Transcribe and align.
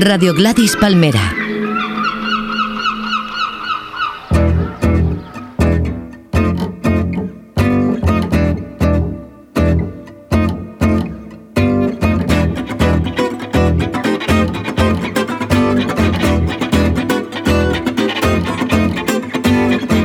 Radio 0.00 0.32
Gladys 0.32 0.74
Palmera. 0.76 1.20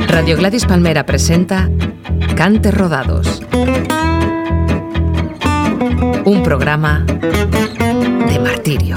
Radio 0.08 0.36
Gladys 0.36 0.66
Palmera 0.66 1.06
presenta 1.06 1.68
Cantes 2.36 2.74
Rodados. 2.74 3.40
Un 6.24 6.42
programa 6.42 7.06
martirio. 8.68 8.96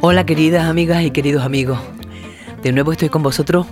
Hola 0.00 0.24
queridas 0.24 0.64
amigas 0.64 1.02
y 1.02 1.10
queridos 1.10 1.44
amigos. 1.44 1.78
De 2.62 2.72
nuevo 2.72 2.92
estoy 2.92 3.10
con 3.10 3.22
vosotros 3.22 3.66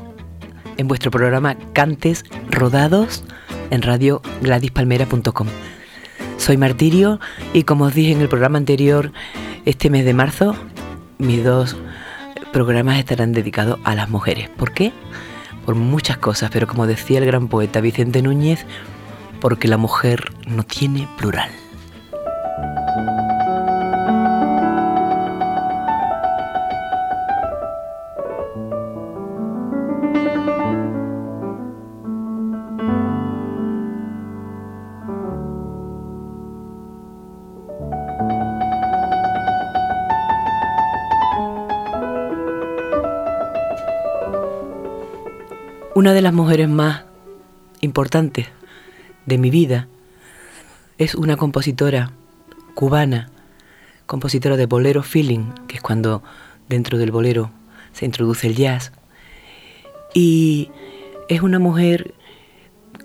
en 0.76 0.86
vuestro 0.86 1.10
programa 1.10 1.56
Cantes 1.72 2.24
Rodados 2.50 3.24
en 3.70 3.80
radio 3.80 4.20
gladyspalmera.com. 4.42 5.46
Soy 6.36 6.58
Martirio 6.58 7.20
y 7.54 7.62
como 7.62 7.84
os 7.84 7.94
dije 7.94 8.12
en 8.12 8.20
el 8.20 8.28
programa 8.28 8.58
anterior, 8.58 9.12
este 9.64 9.88
mes 9.88 10.04
de 10.04 10.12
marzo 10.12 10.54
mis 11.16 11.42
dos 11.42 11.76
programas 12.52 12.98
estarán 12.98 13.32
dedicados 13.32 13.78
a 13.84 13.94
las 13.94 14.10
mujeres. 14.10 14.50
¿Por 14.50 14.72
qué? 14.72 14.92
Por 15.64 15.74
muchas 15.74 16.18
cosas, 16.18 16.50
pero 16.52 16.66
como 16.66 16.86
decía 16.86 17.18
el 17.18 17.24
gran 17.24 17.48
poeta 17.48 17.80
Vicente 17.80 18.20
Núñez, 18.20 18.66
porque 19.40 19.68
la 19.68 19.78
mujer 19.78 20.32
no 20.46 20.64
tiene 20.64 21.08
plural. 21.16 21.61
Una 46.02 46.14
de 46.14 46.22
las 46.22 46.32
mujeres 46.32 46.68
más 46.68 47.04
importantes 47.80 48.48
de 49.24 49.38
mi 49.38 49.50
vida 49.50 49.86
es 50.98 51.14
una 51.14 51.36
compositora 51.36 52.10
cubana, 52.74 53.30
compositora 54.06 54.56
de 54.56 54.66
bolero 54.66 55.04
feeling, 55.04 55.52
que 55.68 55.76
es 55.76 55.80
cuando 55.80 56.24
dentro 56.68 56.98
del 56.98 57.12
bolero 57.12 57.52
se 57.92 58.04
introduce 58.04 58.48
el 58.48 58.56
jazz. 58.56 58.90
Y 60.12 60.72
es 61.28 61.40
una 61.40 61.60
mujer 61.60 62.14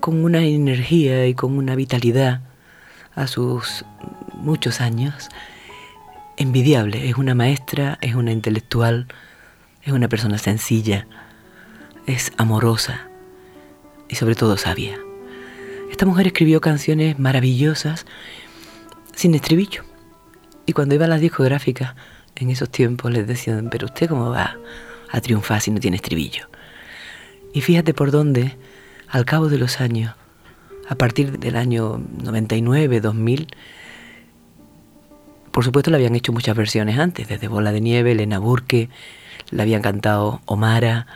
con 0.00 0.24
una 0.24 0.42
energía 0.42 1.24
y 1.28 1.34
con 1.34 1.56
una 1.56 1.76
vitalidad 1.76 2.40
a 3.14 3.28
sus 3.28 3.84
muchos 4.34 4.80
años 4.80 5.28
envidiable. 6.36 7.08
Es 7.08 7.16
una 7.16 7.36
maestra, 7.36 7.96
es 8.00 8.16
una 8.16 8.32
intelectual, 8.32 9.06
es 9.84 9.92
una 9.92 10.08
persona 10.08 10.36
sencilla 10.38 11.06
es 12.08 12.32
amorosa 12.38 13.08
y 14.08 14.16
sobre 14.16 14.34
todo 14.34 14.56
sabia. 14.56 14.98
Esta 15.90 16.06
mujer 16.06 16.26
escribió 16.28 16.60
canciones 16.60 17.18
maravillosas 17.18 18.06
sin 19.14 19.34
estribillo. 19.34 19.84
Y 20.66 20.72
cuando 20.72 20.94
iba 20.94 21.04
a 21.04 21.08
las 21.08 21.20
discográficas 21.20 21.94
en 22.36 22.50
esos 22.50 22.70
tiempos 22.70 23.12
les 23.12 23.26
decían, 23.26 23.68
pero 23.70 23.86
usted 23.86 24.08
cómo 24.08 24.30
va 24.30 24.56
a 25.10 25.20
triunfar 25.20 25.60
si 25.60 25.70
no 25.70 25.80
tiene 25.80 25.96
estribillo. 25.96 26.48
Y 27.52 27.60
fíjate 27.60 27.94
por 27.94 28.10
dónde, 28.10 28.56
al 29.08 29.24
cabo 29.24 29.48
de 29.48 29.58
los 29.58 29.80
años, 29.80 30.14
a 30.88 30.94
partir 30.94 31.38
del 31.38 31.56
año 31.56 32.00
99, 32.22 33.00
2000, 33.00 33.48
por 35.50 35.64
supuesto 35.64 35.90
le 35.90 35.96
habían 35.96 36.14
hecho 36.14 36.32
muchas 36.32 36.56
versiones 36.56 36.98
antes, 36.98 37.28
desde 37.28 37.48
Bola 37.48 37.72
de 37.72 37.80
Nieve, 37.80 38.12
Elena 38.12 38.38
Burke, 38.38 38.88
le 39.50 39.62
habían 39.62 39.82
cantado 39.82 40.40
Omara, 40.44 41.06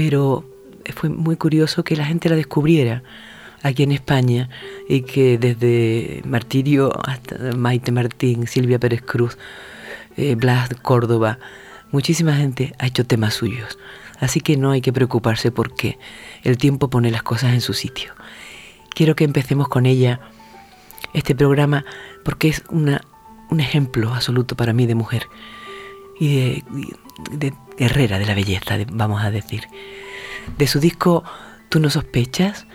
pero 0.00 0.46
fue 0.96 1.10
muy 1.10 1.36
curioso 1.36 1.84
que 1.84 1.94
la 1.94 2.06
gente 2.06 2.30
la 2.30 2.36
descubriera 2.36 3.02
aquí 3.62 3.82
en 3.82 3.92
España 3.92 4.48
y 4.88 5.02
que 5.02 5.36
desde 5.36 6.22
Martirio 6.24 6.90
hasta 7.06 7.54
Maite 7.54 7.92
Martín, 7.92 8.46
Silvia 8.46 8.78
Pérez 8.78 9.02
Cruz, 9.02 9.36
eh, 10.16 10.36
Blas 10.36 10.70
Córdoba, 10.80 11.38
muchísima 11.92 12.34
gente 12.34 12.72
ha 12.78 12.86
hecho 12.86 13.04
temas 13.04 13.34
suyos. 13.34 13.78
Así 14.20 14.40
que 14.40 14.56
no 14.56 14.70
hay 14.70 14.80
que 14.80 14.90
preocuparse 14.90 15.52
porque 15.52 15.98
el 16.44 16.56
tiempo 16.56 16.88
pone 16.88 17.10
las 17.10 17.22
cosas 17.22 17.52
en 17.52 17.60
su 17.60 17.74
sitio. 17.74 18.14
Quiero 18.94 19.14
que 19.14 19.24
empecemos 19.24 19.68
con 19.68 19.84
ella 19.84 20.18
este 21.12 21.34
programa 21.34 21.84
porque 22.24 22.48
es 22.48 22.62
una, 22.70 23.02
un 23.50 23.60
ejemplo 23.60 24.14
absoluto 24.14 24.56
para 24.56 24.72
mí 24.72 24.86
de 24.86 24.94
mujer 24.94 25.26
y 26.18 26.36
de, 26.36 26.64
de 27.32 27.52
guerrera 27.80 28.18
de 28.18 28.26
la 28.26 28.34
belleza, 28.34 28.76
vamos 28.92 29.24
a 29.24 29.30
decir. 29.30 29.66
De 30.58 30.66
su 30.66 30.78
disco 30.78 31.24
Tú 31.70 31.78
no 31.78 31.88
sospechas, 31.88 32.66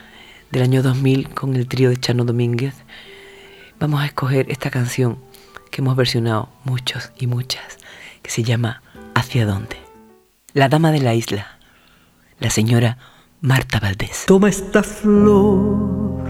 del 0.51 0.63
año 0.63 0.81
2000, 0.81 1.29
con 1.31 1.53
el 1.57 1.67
trío 1.67 1.89
de 1.89 1.97
Chano 1.97 2.23
Domínguez, 2.23 2.75
vamos 3.77 4.01
a 4.01 4.05
escoger 4.05 4.49
esta 4.49 4.69
canción 4.71 5.17
que 5.69 5.81
hemos 5.81 5.97
versionado 5.97 6.47
muchos 6.63 7.11
y 7.17 7.27
muchas, 7.27 7.77
que 8.21 8.31
se 8.31 8.43
llama 8.43 8.81
¿Hacia 9.13 9.45
dónde? 9.45 9.75
La 10.53 10.69
dama 10.69 10.93
de 10.93 11.01
la 11.01 11.13
isla, 11.13 11.59
la 12.39 12.49
señora 12.49 12.97
Marta 13.41 13.81
Valdés. 13.81 14.23
Toma 14.27 14.47
esta 14.47 14.81
flor, 14.81 16.23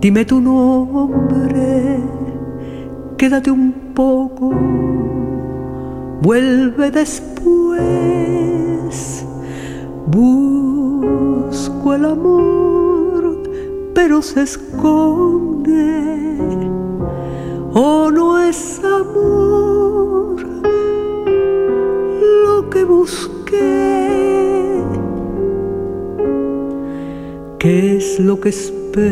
dime 0.00 0.24
tu 0.24 0.40
nombre, 0.40 1.98
quédate 3.18 3.50
un 3.50 3.92
poco 3.94 5.03
vuelve 6.24 6.90
después. 6.90 7.84
Busco 10.06 11.94
el 11.94 12.04
amor, 12.06 13.42
pero 13.94 14.22
se 14.22 14.42
esconde. 14.42 16.38
Oh, 17.74 18.10
no 18.10 18.40
es 18.40 18.80
amor 18.82 20.36
lo 22.46 22.70
que 22.70 22.84
busqué. 22.84 24.02
¿Qué 27.58 27.96
es 27.98 28.18
lo 28.18 28.40
que 28.40 28.48
espero 28.48 29.10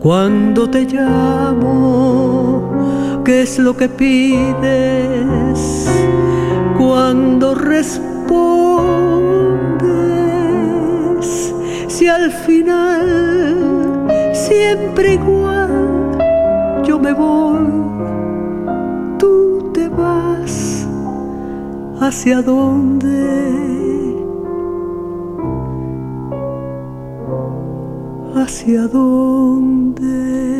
cuando 0.00 0.70
te 0.70 0.84
llamo? 0.86 2.24
¿Qué 3.24 3.40
es 3.40 3.58
lo 3.58 3.74
que 3.74 3.88
pides 3.88 5.88
cuando 6.76 7.54
respondes? 7.54 7.94
Si 11.88 12.06
al 12.06 12.30
final 12.30 14.06
siempre 14.34 15.14
igual 15.14 16.18
yo 16.84 16.98
me 16.98 17.14
voy, 17.14 17.66
tú 19.18 19.70
te 19.72 19.88
vas 19.88 20.86
hacia 22.02 22.42
dónde? 22.42 24.18
¿Hacia 28.34 28.86
dónde? 28.86 30.53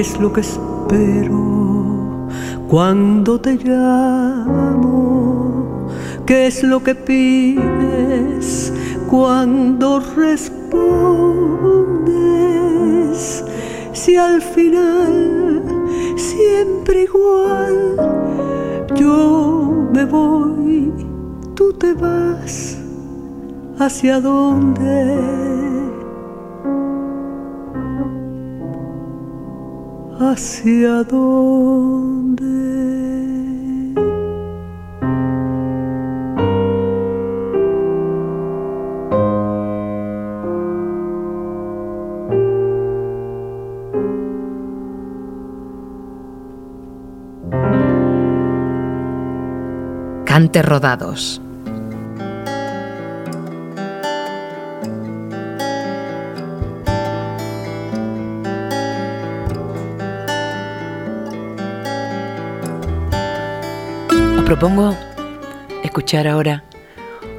Es 0.00 0.18
lo 0.18 0.32
que 0.32 0.40
espero 0.40 2.26
cuando 2.68 3.38
te 3.38 3.56
llamo? 3.56 4.88
¿Qué 6.24 6.46
es 6.46 6.62
lo 6.62 6.82
que 6.82 6.94
pides 6.94 8.72
cuando 9.10 10.00
respondes? 10.16 11.04
Si 13.92 14.16
al 14.16 14.40
final 14.40 15.62
siempre 16.16 17.02
igual 17.02 17.96
yo 18.94 19.90
me 19.92 20.06
voy, 20.06 20.90
tú 21.54 21.74
te 21.74 21.92
vas, 21.92 22.78
¿hacia 23.78 24.18
dónde? 24.18 25.49
Hacia 30.30 31.02
dónde. 31.04 32.44
Cante 50.24 50.62
rodados. 50.62 51.42
Propongo 64.50 64.96
escuchar 65.84 66.26
ahora 66.26 66.64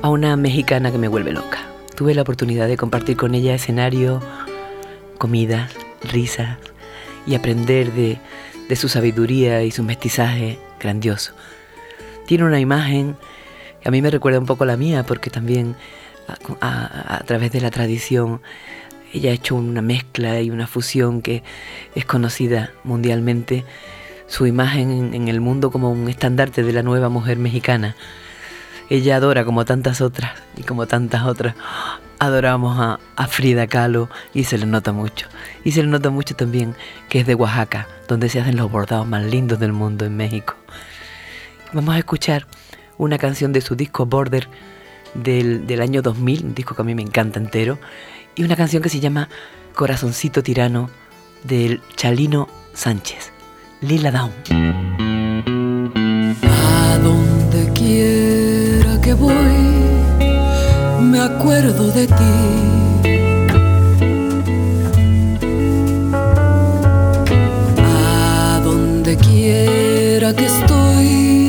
a 0.01 0.07
una 0.07 0.37
mexicana 0.37 0.93
que 0.93 0.97
me 0.97 1.09
vuelve 1.09 1.33
loca. 1.33 1.59
Tuve 1.93 2.15
la 2.15 2.21
oportunidad 2.21 2.69
de 2.69 2.77
compartir 2.77 3.17
con 3.17 3.35
ella 3.35 3.53
escenario, 3.53 4.21
comidas, 5.17 5.73
risas 6.03 6.57
y 7.27 7.35
aprender 7.35 7.91
de, 7.91 8.17
su 8.77 8.87
sabiduría 8.87 9.61
y 9.63 9.71
su 9.71 9.83
mestizaje 9.83 10.57
grandioso. 10.79 11.33
Tiene 12.27 12.45
una 12.45 12.61
imagen 12.61 13.17
que 13.81 13.89
a 13.89 13.91
mí 13.91 14.01
me 14.01 14.09
recuerda 14.09 14.39
un 14.39 14.45
poco 14.45 14.63
la 14.63 14.77
mía 14.77 15.03
porque 15.03 15.29
también 15.29 15.75
a 16.61 17.23
través 17.25 17.51
de 17.51 17.59
la 17.59 17.71
tradición 17.71 18.41
ella 19.13 19.31
ha 19.31 19.33
hecho 19.33 19.55
una 19.55 19.81
mezcla 19.81 20.39
y 20.39 20.49
una 20.49 20.65
fusión 20.65 21.21
que 21.21 21.43
es 21.93 22.05
conocida 22.05 22.71
mundialmente 22.85 23.65
su 24.31 24.47
imagen 24.47 25.13
en 25.13 25.27
el 25.27 25.41
mundo 25.41 25.71
como 25.71 25.91
un 25.91 26.07
estandarte 26.07 26.63
de 26.63 26.71
la 26.71 26.83
nueva 26.83 27.09
mujer 27.09 27.37
mexicana. 27.37 27.97
Ella 28.89 29.17
adora 29.17 29.43
como 29.43 29.65
tantas 29.65 29.99
otras 29.99 30.31
y 30.55 30.63
como 30.63 30.87
tantas 30.87 31.23
otras. 31.23 31.53
Adoramos 32.17 32.77
a, 32.79 33.27
Frida 33.27 33.67
Kahlo 33.67 34.09
y 34.33 34.45
se 34.45 34.57
le 34.57 34.65
nota 34.65 34.93
mucho. 34.93 35.27
Y 35.65 35.73
se 35.73 35.83
le 35.83 35.89
nota 35.89 36.11
mucho 36.11 36.33
también 36.33 36.75
que 37.09 37.19
es 37.19 37.27
de 37.27 37.35
Oaxaca, 37.35 37.89
donde 38.07 38.29
se 38.29 38.39
hacen 38.39 38.55
los 38.55 38.71
bordados 38.71 39.05
más 39.05 39.21
lindos 39.25 39.59
del 39.59 39.73
mundo 39.73 40.05
en 40.05 40.15
México. 40.15 40.55
Vamos 41.73 41.93
a 41.93 41.97
escuchar 41.97 42.47
una 42.97 43.17
canción 43.17 43.51
de 43.51 43.59
su 43.59 43.75
disco 43.75 44.05
Border 44.05 44.47
del, 45.13 45.67
del 45.67 45.81
año 45.81 46.01
2000, 46.01 46.45
un 46.45 46.55
disco 46.55 46.73
que 46.73 46.83
a 46.83 46.85
mí 46.85 46.95
me 46.95 47.01
encanta 47.01 47.37
entero, 47.37 47.79
y 48.35 48.45
una 48.45 48.55
canción 48.55 48.81
que 48.81 48.89
se 48.89 49.01
llama 49.01 49.27
Corazoncito 49.75 50.41
Tirano 50.41 50.89
del 51.43 51.81
Chalino 51.97 52.47
Sánchez. 52.73 53.40
Lila 53.81 54.11
Down. 54.11 54.31
A 56.43 56.97
donde 56.99 57.71
quiera 57.73 59.01
que 59.01 59.13
voy, 59.15 59.33
me 61.01 61.19
acuerdo 61.19 61.91
de 61.91 62.05
ti. 62.05 62.33
A 67.79 68.61
donde 68.63 69.17
quiera 69.17 70.31
que 70.35 70.45
estoy, 70.45 71.40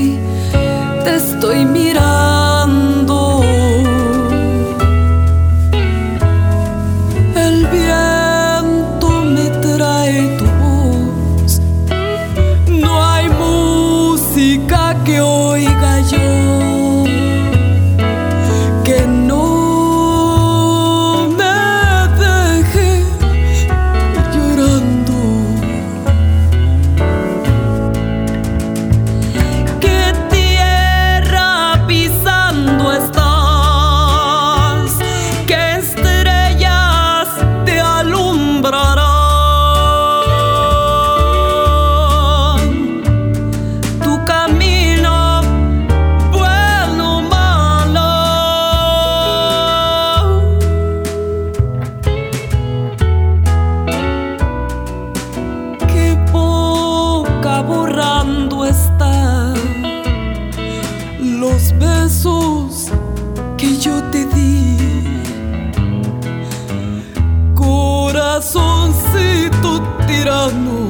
τυράννου 70.13 70.82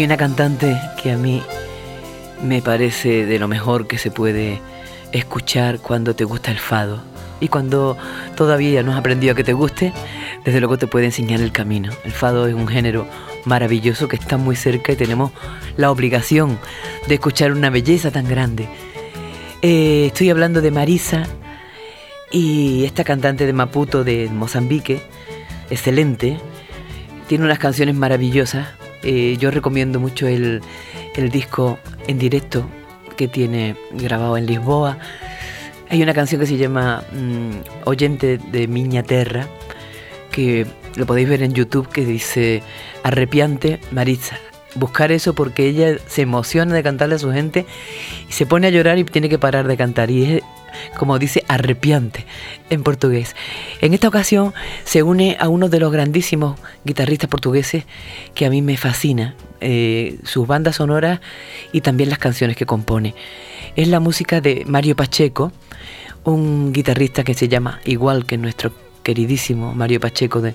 Hay 0.00 0.06
una 0.06 0.16
cantante 0.16 0.80
que 1.02 1.10
a 1.12 1.18
mí 1.18 1.42
me 2.42 2.62
parece 2.62 3.26
de 3.26 3.38
lo 3.38 3.48
mejor 3.48 3.86
que 3.86 3.98
se 3.98 4.10
puede 4.10 4.58
escuchar 5.12 5.78
cuando 5.80 6.16
te 6.16 6.24
gusta 6.24 6.50
el 6.50 6.58
fado. 6.58 7.02
Y 7.38 7.48
cuando 7.48 7.98
todavía 8.34 8.82
no 8.82 8.92
has 8.92 8.98
aprendido 8.98 9.34
a 9.34 9.36
que 9.36 9.44
te 9.44 9.52
guste, 9.52 9.92
desde 10.42 10.58
luego 10.58 10.78
te 10.78 10.86
puede 10.86 11.04
enseñar 11.04 11.42
el 11.42 11.52
camino. 11.52 11.92
El 12.02 12.12
fado 12.12 12.46
es 12.46 12.54
un 12.54 12.66
género 12.66 13.06
maravilloso 13.44 14.08
que 14.08 14.16
está 14.16 14.38
muy 14.38 14.56
cerca 14.56 14.90
y 14.92 14.96
tenemos 14.96 15.32
la 15.76 15.90
obligación 15.90 16.58
de 17.06 17.16
escuchar 17.16 17.52
una 17.52 17.68
belleza 17.68 18.10
tan 18.10 18.26
grande. 18.26 18.70
Eh, 19.60 20.06
estoy 20.06 20.30
hablando 20.30 20.62
de 20.62 20.70
Marisa 20.70 21.24
y 22.32 22.86
esta 22.86 23.04
cantante 23.04 23.44
de 23.44 23.52
Maputo 23.52 24.02
de 24.02 24.30
Mozambique, 24.30 25.02
excelente, 25.68 26.38
tiene 27.28 27.44
unas 27.44 27.58
canciones 27.58 27.94
maravillosas 27.96 28.79
eh, 29.02 29.36
yo 29.38 29.50
recomiendo 29.50 30.00
mucho 30.00 30.26
el, 30.26 30.60
disco 31.32 31.78
en 32.06 32.18
directo 32.18 32.66
que 33.16 33.28
tiene 33.28 33.76
grabado 33.92 34.36
en 34.36 34.46
Lisboa. 34.46 34.98
Hay 35.88 36.02
una 36.02 36.14
canción 36.14 36.40
que 36.40 36.46
se 36.46 36.56
llama 36.56 37.02
mm, 37.12 37.86
Oyente 37.88 38.38
de 38.38 38.68
Miña 38.68 39.02
Terra, 39.02 39.46
que 40.30 40.66
lo 40.96 41.06
podéis 41.06 41.28
ver 41.28 41.42
en 41.42 41.52
YouTube, 41.52 41.88
que 41.88 42.04
dice 42.04 42.62
Arrepiante 43.02 43.80
Marisa. 43.90 44.38
Buscar 44.76 45.10
eso 45.10 45.34
porque 45.34 45.66
ella 45.66 45.98
se 46.06 46.22
emociona 46.22 46.74
de 46.74 46.82
cantarle 46.82 47.16
a 47.16 47.18
su 47.18 47.32
gente 47.32 47.66
y 48.28 48.32
se 48.32 48.46
pone 48.46 48.68
a 48.68 48.70
llorar 48.70 48.98
y 48.98 49.04
tiene 49.04 49.28
que 49.28 49.38
parar 49.38 49.66
de 49.66 49.76
cantar. 49.76 50.10
Y 50.10 50.40
como 50.98 51.18
dice, 51.18 51.44
arrepiante 51.48 52.26
en 52.70 52.82
portugués. 52.82 53.34
En 53.80 53.94
esta 53.94 54.08
ocasión 54.08 54.54
se 54.84 55.02
une 55.02 55.36
a 55.40 55.48
uno 55.48 55.68
de 55.68 55.80
los 55.80 55.92
grandísimos 55.92 56.58
guitarristas 56.84 57.30
portugueses 57.30 57.84
que 58.34 58.46
a 58.46 58.50
mí 58.50 58.62
me 58.62 58.76
fascina, 58.76 59.34
eh, 59.60 60.18
sus 60.24 60.46
bandas 60.46 60.76
sonoras 60.76 61.20
y 61.72 61.80
también 61.80 62.10
las 62.10 62.18
canciones 62.18 62.56
que 62.56 62.66
compone. 62.66 63.14
Es 63.76 63.88
la 63.88 64.00
música 64.00 64.40
de 64.40 64.64
Mario 64.66 64.96
Pacheco, 64.96 65.52
un 66.24 66.72
guitarrista 66.72 67.24
que 67.24 67.34
se 67.34 67.48
llama 67.48 67.80
igual 67.84 68.26
que 68.26 68.36
nuestro 68.36 68.72
queridísimo 69.02 69.74
Mario 69.74 70.00
Pacheco 70.00 70.40
de 70.40 70.54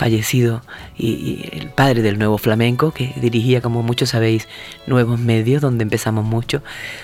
fallecido 0.00 0.62
y, 0.96 1.46
el 1.52 1.68
padre 1.68 2.00
del 2.00 2.18
nuevo 2.18 2.38
flamenco, 2.38 2.90
que 2.90 3.12
dirigía, 3.16 3.60
como 3.60 3.82
muchos 3.82 4.08
sabéis, 4.08 4.48
nuevos 4.86 5.20
medios, 5.20 5.60
donde 5.60 5.82
empezamos 5.82 6.24
mucho. 6.24 6.62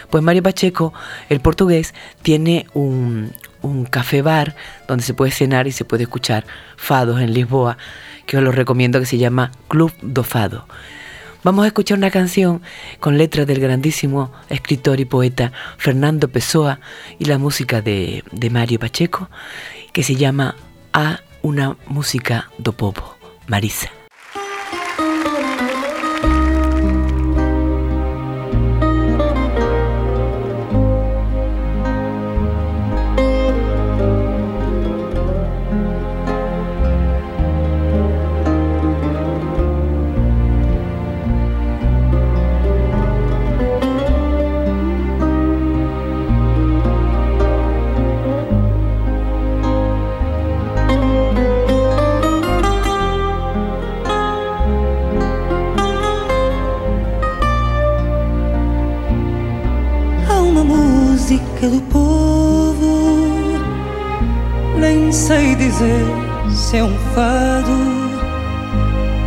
Pues 0.09 0.25
Mario 0.25 0.43
Pacheco, 0.43 0.95
el 1.29 1.41
portugués, 1.41 1.93
tiene 2.23 2.67
un, 2.73 3.33
un 3.61 3.85
café 3.85 4.23
bar 4.23 4.57
donde 4.89 5.05
se 5.05 5.13
puede 5.13 5.31
cenar 5.31 5.67
y 5.67 5.73
se 5.73 5.85
puede 5.85 6.05
escuchar 6.05 6.47
fados 6.79 7.21
en 7.21 7.35
Lisboa, 7.35 7.77
que 8.25 8.39
os 8.39 8.43
lo 8.43 8.51
recomiendo, 8.51 8.99
que 8.99 9.05
se 9.05 9.19
llama 9.19 9.53
Club 9.69 9.93
do 10.01 10.25
Fado. 10.25 10.67
Vamos 11.45 11.65
a 11.65 11.69
escuchar 11.69 11.99
una 11.99 12.11
canción 12.11 12.63
con 12.99 13.19
letras 13.19 13.47
del 13.47 13.61
grandísimo 13.61 14.33
escritor 14.49 15.01
y 15.01 15.05
poeta 15.05 15.53
Fernando 15.77 16.29
Pessoa 16.29 16.81
y 17.19 17.27
la 17.27 17.37
música 17.37 17.83
de, 17.83 18.25
de 18.33 18.49
Mario 18.49 18.79
Pacheco, 18.79 19.29
que 19.93 20.03
se 20.03 20.17
llama 20.17 20.57
A 20.95 21.21
una 21.47 21.77
música 21.87 22.51
do 22.59 22.73
povo, 22.73 23.15
Marisa. 23.47 24.06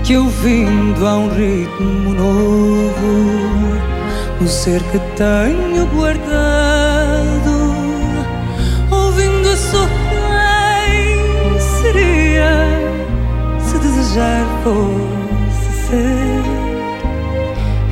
Que 0.10 0.18
ouvindo 0.18 1.06
a 1.06 1.18
um 1.20 1.30
ritmo 1.30 2.16
novo 2.16 3.30
no 4.42 4.48
ser 4.48 4.82
que 4.86 4.98
tenho 5.16 5.86
guardado 5.86 7.54
ouvindo 8.90 9.56
só 9.56 9.88
quem 10.10 11.60
seria 11.60 12.50
se 13.60 13.78
desejar 13.78 14.48
fosse 14.64 15.70
ser. 15.90 16.44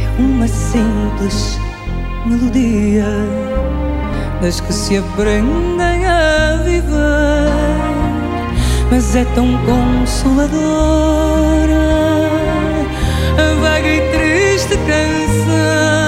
É 0.01 0.09
uma 0.17 0.47
simples 0.47 1.59
melodia 2.25 3.05
das 4.41 4.59
que 4.59 4.73
se 4.73 4.97
aprendem 4.97 6.03
a 6.03 6.63
viver 6.65 7.77
mas 8.89 9.15
é 9.15 9.23
tão 9.35 9.47
consoladora 9.65 10.57
a 11.73 11.76
vaga 13.37 13.87
e 13.87 14.01
triste 14.11 14.77
canção 14.87 16.06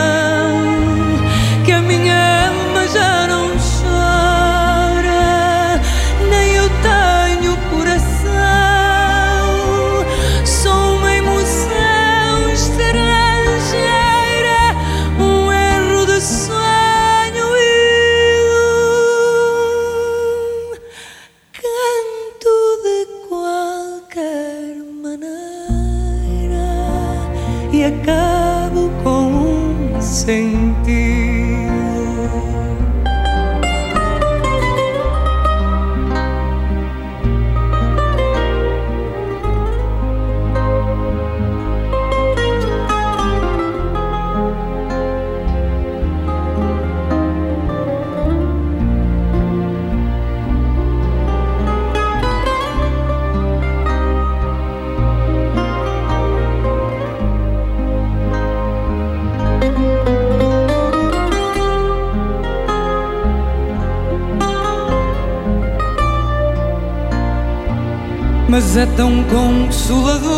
é 68.79 68.85
tão 68.95 69.23
consoladora. 69.25 70.29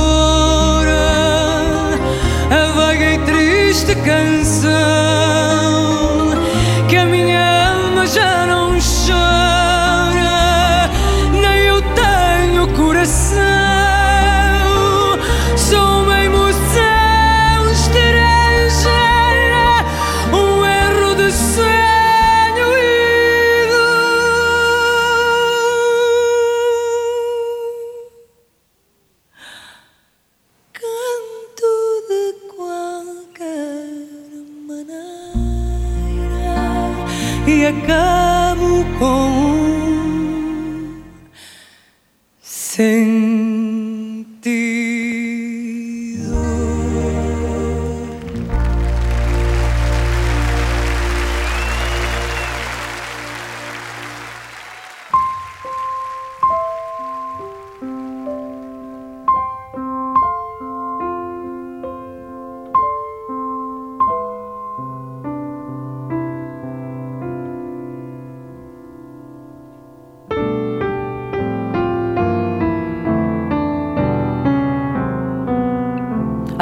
A 2.50 2.72
vaga 2.76 3.14
e 3.14 3.20
triste 3.20 3.94
canção 3.96 4.41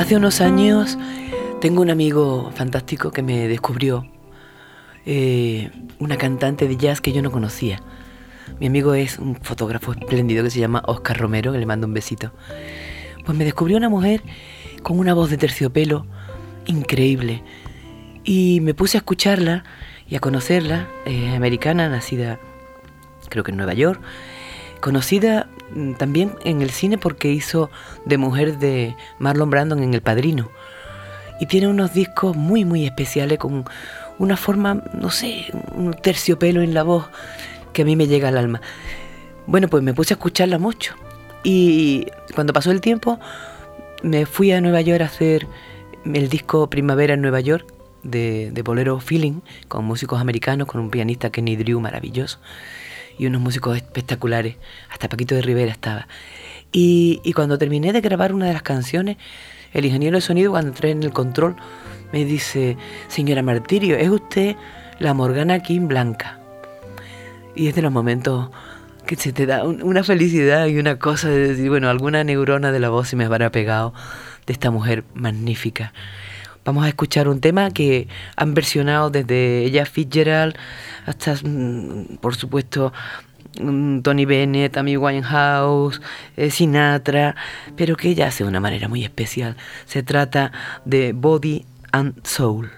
Hace 0.10 0.18
unos 0.18 0.42
años 0.42 0.98
tengo 1.62 1.84
un 1.84 1.92
amigo 1.92 2.52
fantástico 2.56 3.12
que 3.12 3.22
me 3.22 3.48
descubrió 3.48 4.12
eh, 5.06 5.70
una 6.00 6.18
cantante 6.18 6.68
de 6.68 6.78
jazz 6.78 7.00
que 7.00 7.12
yo 7.12 7.22
no 7.22 7.30
conocía. 7.30 7.80
Mi 8.60 8.66
amigo 8.66 8.96
es 8.96 9.20
un 9.20 9.36
fotógrafo 9.36 9.92
espléndido 9.92 10.44
que 10.44 10.50
se 10.50 10.60
llama 10.60 10.82
Oscar 10.88 11.16
Romero, 11.20 11.52
que 11.52 11.60
le 11.60 11.68
mando 11.68 11.86
un 11.86 11.94
besito. 11.94 12.32
Pues 13.24 13.38
me 13.38 13.46
descubrió 13.46 13.78
una 13.78 13.88
mujer 13.88 14.24
con 14.82 14.98
una 14.98 15.14
voz 15.14 15.30
de 15.30 15.38
terciopelo 15.38 16.08
increíble. 16.66 17.44
Y 18.24 18.62
me 18.62 18.74
puse 18.74 18.98
a 18.98 19.02
escucharla 19.02 19.64
y 20.08 20.16
a 20.16 20.20
conocerla, 20.20 20.88
eh, 21.06 21.36
americana, 21.36 21.88
nacida 21.88 22.40
creo 23.30 23.44
que 23.44 23.52
en 23.52 23.58
Nueva 23.58 23.76
York, 23.76 24.02
conocida 24.80 25.50
mm, 25.74 25.94
también 25.94 26.36
en 26.44 26.62
el 26.62 26.70
cine 26.70 26.98
porque 26.98 27.32
hizo 27.32 27.70
de 28.06 28.18
mujer 28.18 28.58
de 28.60 28.96
Marlon 29.20 29.50
Brandon 29.50 29.82
en 29.84 29.94
El 29.94 30.02
Padrino. 30.02 30.50
Y 31.40 31.46
tiene 31.46 31.68
unos 31.68 31.94
discos 31.94 32.36
muy, 32.36 32.66
muy 32.66 32.86
especiales 32.86 33.40
con 33.40 33.66
una 34.18 34.36
forma, 34.36 34.84
no 34.94 35.10
sé, 35.10 35.46
un 35.74 35.94
terciopelo 35.94 36.62
en 36.62 36.74
la 36.74 36.84
voz 36.84 37.06
que 37.72 37.84
a 37.84 37.86
mí 37.86 37.96
me 37.96 38.08
llega 38.08 38.28
al 38.28 38.38
alma. 38.38 38.62
Bueno, 39.48 39.70
pues 39.70 39.82
me 39.82 39.94
puse 39.94 40.14
a 40.14 40.16
escucharla 40.16 40.60
mucho. 40.60 40.96
Y 41.44 42.08
cuando 42.36 42.52
pasó 42.52 42.72
el 42.72 42.82
tiempo, 42.82 43.20
me 44.04 44.26
fui 44.26 44.52
a 44.52 44.60
Nueva 44.60 44.82
York 44.82 45.02
a 45.02 45.06
hacer 45.06 45.48
el 46.06 46.28
disco 46.28 46.70
Primavera 46.70 47.14
en 47.14 47.22
Nueva 47.22 47.40
York 47.40 47.79
de, 48.04 48.62
Bolero 48.64 49.00
Feeling, 49.00 49.42
con 49.68 49.86
músicos 49.86 50.22
americanos, 50.22 50.68
con 50.68 50.82
un 50.82 50.90
pianista 50.90 51.30
Kenny 51.30 51.56
Drew 51.56 51.80
maravilloso 51.80 52.40
y 53.18 53.26
unos 53.26 53.42
músicos 53.42 53.76
espectaculares. 53.76 54.56
Hasta 54.90 55.10
Paquito 55.10 55.36
de 55.36 55.42
Rivera 55.42 55.72
estaba. 55.72 56.08
Y, 56.72 57.20
y, 57.24 57.34
cuando 57.34 57.58
terminé 57.58 57.94
de 57.94 58.02
grabar 58.02 58.34
una 58.34 58.46
de 58.46 58.54
las 58.54 58.62
canciones, 58.62 59.18
el 59.74 59.86
ingeniero 59.86 60.18
de 60.18 60.22
sonido, 60.22 60.52
cuando 60.52 60.70
entré 60.70 60.92
en 60.92 61.04
el 61.04 61.12
control, 61.12 61.56
me 62.12 62.26
dice, 62.26 62.78
señora 63.08 63.42
Martirio, 63.42 63.96
es 63.98 64.10
usted 64.10 64.56
la 65.00 65.14
Morgana 65.14 65.60
King 65.60 65.88
Blanca. 65.88 66.40
Y 67.56 67.68
es 67.68 67.76
de 67.76 67.82
los 67.82 67.92
momentos 67.92 68.50
que 69.06 69.16
se 69.16 69.34
te 69.34 69.48
da 69.48 69.64
una 69.64 70.04
felicidad 70.04 70.68
y 70.68 70.78
una 70.78 71.00
cosa 71.00 71.30
de 71.30 71.50
decir, 71.50 71.70
bueno, 71.70 71.90
alguna 71.90 72.24
neurona 72.24 72.72
de 72.72 72.80
la 72.80 72.90
voz 72.90 73.08
se 73.08 73.16
me 73.16 73.26
habrá 73.26 73.52
pegado 73.52 73.94
de 74.46 74.54
esta 74.54 74.70
mujer 74.70 75.04
magnífica. 75.16 75.94
Vamos 76.66 76.86
a 76.86 76.90
escuchar 76.90 77.28
un 77.28 77.40
tema 77.40 77.72
que 77.72 78.08
han 78.36 78.54
versionado 78.54 79.10
desde 79.10 79.64
ella 79.64 79.86
Fitzgerald 79.86 80.56
hasta, 81.06 81.36
mm, 81.36 82.18
por 82.22 82.36
supuesto, 82.36 82.94
mm, 83.60 84.02
Tony 84.02 84.26
Bennett, 84.26 84.78
Amy 84.78 84.98
Winehouse, 84.98 86.02
eh, 86.38 86.52
Sinatra, 86.52 87.36
pero 87.76 87.96
que 87.96 88.10
ella 88.10 88.28
hace 88.28 88.44
de 88.44 88.50
una 88.50 88.60
manera 88.60 88.88
muy 88.88 89.04
especial. 89.04 89.56
Se 89.86 90.04
trata 90.04 90.52
de 90.86 91.14
Body 91.14 91.66
and 91.92 92.16
Soul. 92.26 92.70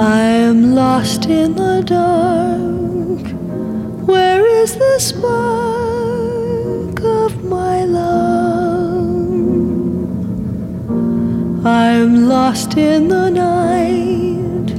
I 0.00 0.30
am 0.46 0.76
lost 0.76 1.26
in 1.26 1.56
the 1.56 1.82
dark. 1.84 2.77
Is 4.62 4.74
the 4.74 4.98
spark 4.98 6.98
of 7.04 7.44
my 7.44 7.84
love? 7.84 9.06
I 11.64 11.90
am 12.02 12.28
lost 12.28 12.76
in 12.76 13.06
the 13.06 13.30
night, 13.30 14.70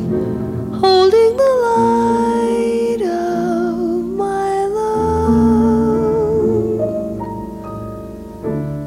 holding 0.81 1.37
the 1.43 1.53
light 1.69 3.01
of 3.03 3.77
my 4.25 4.65
love. 4.79 6.09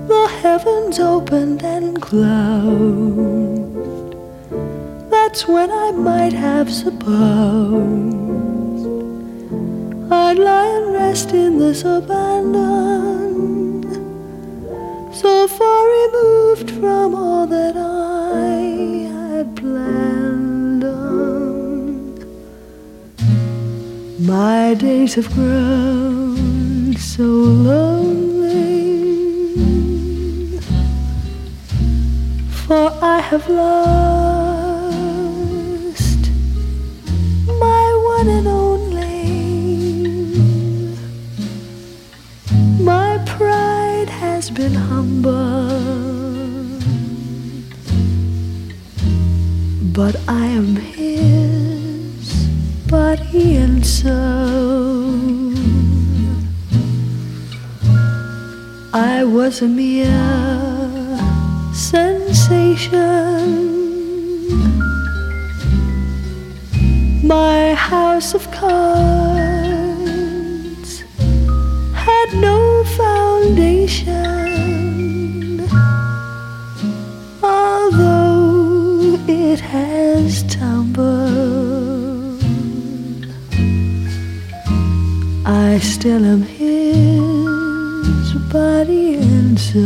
The 0.09 0.27
heavens 0.43 0.99
opened 0.99 1.63
and 1.63 2.03
closed. 2.03 4.15
That's 5.11 5.49
when 5.49 5.71
I 5.71 5.93
might 5.93 6.35
have 6.35 6.71
supposed 6.71 8.22
I'd 10.15 10.39
lie 10.39 10.67
and 10.77 10.93
rest 10.93 11.33
in 11.33 11.59
this 11.59 11.85
abandon, 11.85 13.83
so 15.11 15.49
far 15.49 15.89
removed 16.03 16.71
from 16.71 17.15
all 17.15 17.47
that 17.47 17.77
I 17.79 19.09
had 19.15 19.57
planned 19.57 20.85
on. 20.85 22.19
My 24.27 24.75
days 24.75 25.15
have 25.15 25.33
grown 25.33 26.95
so 26.97 27.25
lonely, 27.71 28.91
for 32.51 32.93
I 33.01 33.21
have 33.21 33.49
lost 33.49 34.42
has 44.43 44.51
been 44.51 44.75
humble, 44.75 45.69
but 49.95 50.17
I 50.27 50.47
am 50.47 50.75
his 50.75 52.49
body 52.89 53.57
and 53.59 53.87
soul. 53.87 55.53
I 58.93 59.23
was 59.23 59.63
a 59.63 59.69
mere 59.69 60.11
sensation. 61.73 62.99
My 67.23 67.75
house 67.75 68.35
of 68.35 68.51
cards 68.51 69.23
had 71.95 72.29
no 72.35 72.72
foundation, 73.53 74.49
although 77.43 79.19
it 79.29 79.61
has 79.61 80.43
tumbled. 80.45 81.03
I 85.45 85.79
still 85.81 86.25
am 86.25 86.43
his 86.43 88.33
body 88.51 89.17
and 89.17 89.61
soul. 89.61 89.83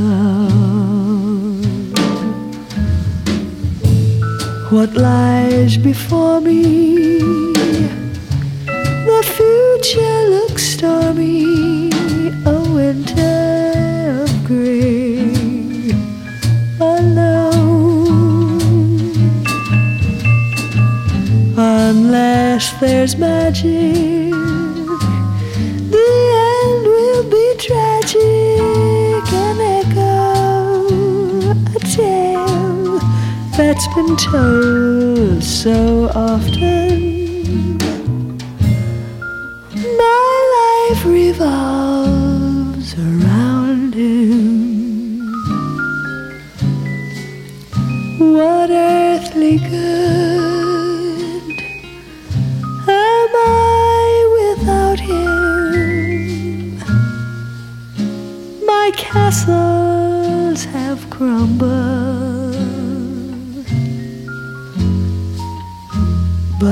What 4.70 4.96
lies 4.96 5.76
before 5.76 6.40
me? 6.40 7.18
The 9.10 9.22
future 9.36 10.20
looks 10.30 10.62
stormy, 10.62 11.55
that's 33.76 33.94
been 33.94 34.16
told 34.16 35.44
so 35.44 36.08
often. 36.14 37.15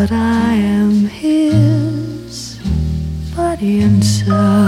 But 0.06 0.12
I 0.12 0.52
am 0.52 1.06
his 1.06 2.58
body 3.34 3.80
and 3.80 4.04
soul. 4.04 4.63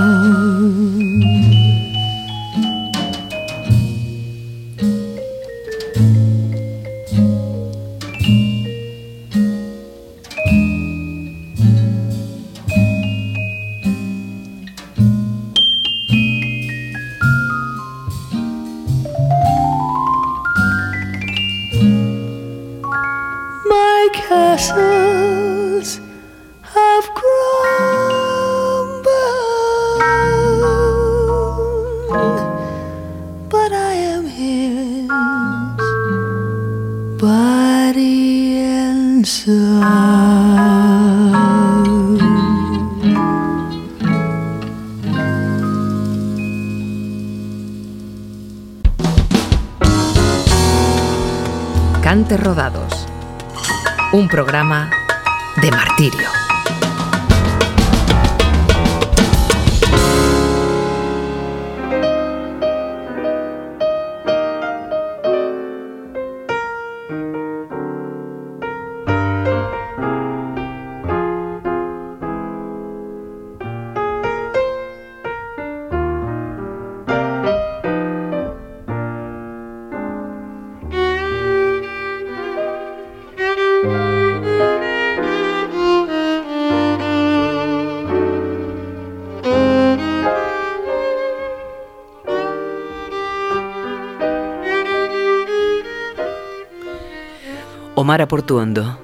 Omara 98.06 98.28
Portuondo. 98.28 99.00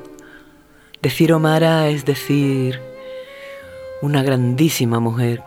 Decir 1.03 1.33
Omara 1.33 1.88
es 1.88 2.05
decir 2.05 2.79
una 4.01 4.23
grandísima 4.23 5.01
mujer 5.01 5.43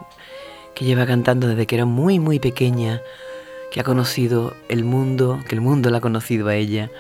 que 0.76 0.84
lleva 0.84 1.06
cantando 1.06 1.48
desde 1.48 1.66
que 1.66 1.76
era 1.76 1.86
muy 1.86 2.20
muy 2.20 2.40
pequeña, 2.40 3.02
que 3.72 3.80
ha 3.80 3.86
conocido 3.86 4.54
el 4.68 4.84
mundo, 4.84 5.40
que 5.48 5.56
el 5.56 5.62
mundo 5.62 5.90
la 5.90 6.00
ha 6.00 6.02
conocido 6.02 6.50
a 6.50 6.56
ella, 6.56 6.92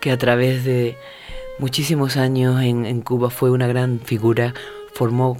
que 0.00 0.10
a 0.10 0.18
través 0.18 0.64
de 0.64 0.96
muchísimos 1.60 2.16
años 2.16 2.60
en, 2.60 2.84
en 2.84 3.00
Cuba 3.00 3.30
fue 3.30 3.52
una 3.52 3.68
gran 3.68 4.00
figura, 4.00 4.54
formó 4.92 5.36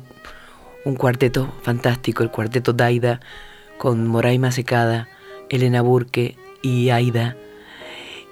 un 0.85 0.94
cuarteto 0.94 1.53
fantástico, 1.62 2.22
el 2.22 2.31
cuarteto 2.31 2.72
Daida, 2.72 3.18
con 3.79 4.07
Moraima 4.07 4.53
Secada, 4.53 5.09
Elena 5.48 5.83
Burke 5.83 6.37
y 6.62 6.90
Aida. 6.90 7.37